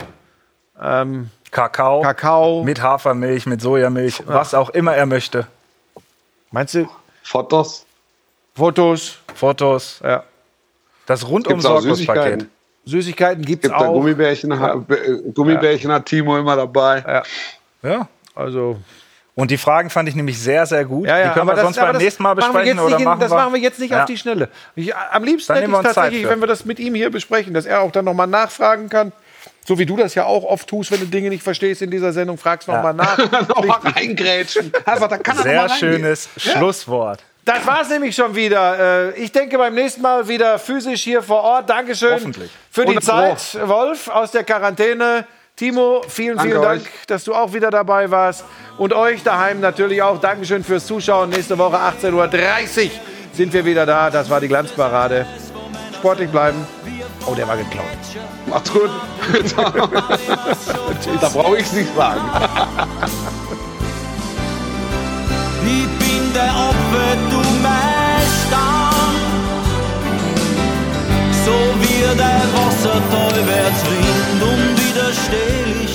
[1.50, 2.64] Kakao, Kakao.
[2.64, 5.48] mit Hafermilch, mit Sojamilch, was auch immer er möchte.
[6.52, 6.88] Meinst du,
[7.24, 7.88] Fotos?
[8.54, 9.18] Fotos?
[9.34, 10.24] Fotos, Ja.
[11.08, 12.46] das rundum Sorglos-Paket.
[12.88, 13.44] Süßigkeiten?
[13.46, 13.94] Gibt es Gibt da auch.
[13.94, 14.60] Gummibärchen?
[14.60, 17.04] Ha- äh, Gummibärchen hat Timo immer dabei.
[17.84, 18.08] Ja, Ja.
[18.36, 18.78] also,
[19.36, 21.08] Und die Fragen fand ich nämlich sehr, sehr gut.
[21.08, 22.78] ja, ja, die können wir das- sonst aber beim das nächsten Mal machen wir besprechen
[22.78, 23.38] jetzt oder nicht in, machen Das wir?
[23.38, 24.00] machen wir jetzt nicht Ja.
[24.00, 24.50] auf die Schnelle.
[24.76, 27.66] Ich, am liebsten Dann hätte ich tatsächlich, wenn wir das mit ihm hier besprechen, dass
[27.66, 29.12] er auch dann nochmal nachfragen kann.
[29.66, 32.14] So wie du das ja auch oft tust, wenn du Dinge nicht verstehst in dieser
[32.14, 33.18] Sendung, fragst nochmal nach.
[33.50, 34.72] Nochmal reingrätschen.
[34.86, 37.20] Einfach, da kann er noch Sehr schönes Schlusswort.
[37.48, 39.14] Das war's nämlich schon wieder.
[39.16, 41.70] Äh, Ich denke beim nächsten Mal wieder physisch hier vor Ort.
[41.70, 42.34] Dankeschön
[42.70, 45.26] für die Zeit, Wolf, aus der Quarantäne.
[45.56, 47.06] Timo, vielen, Danke vielen Dank, euch.
[47.08, 48.44] dass du auch wieder dabei warst.
[48.78, 50.20] Und euch daheim natürlich auch.
[50.20, 51.30] Dankeschön fürs Zuschauen.
[51.30, 52.92] Nächste Woche 18.30 Uhr
[53.32, 54.10] sind wir wieder da.
[54.10, 55.26] Das war die Glanzparade.
[55.96, 56.68] Sportlich bleiben.
[57.26, 57.86] Oh, der war geklaut.
[58.46, 58.90] Macht's gut.
[61.22, 62.22] da brauche ich nicht sagen.
[66.38, 68.92] Der Opfer, du Meister.
[71.44, 75.87] So wie der Wasserfall wird's Wind und widersteht.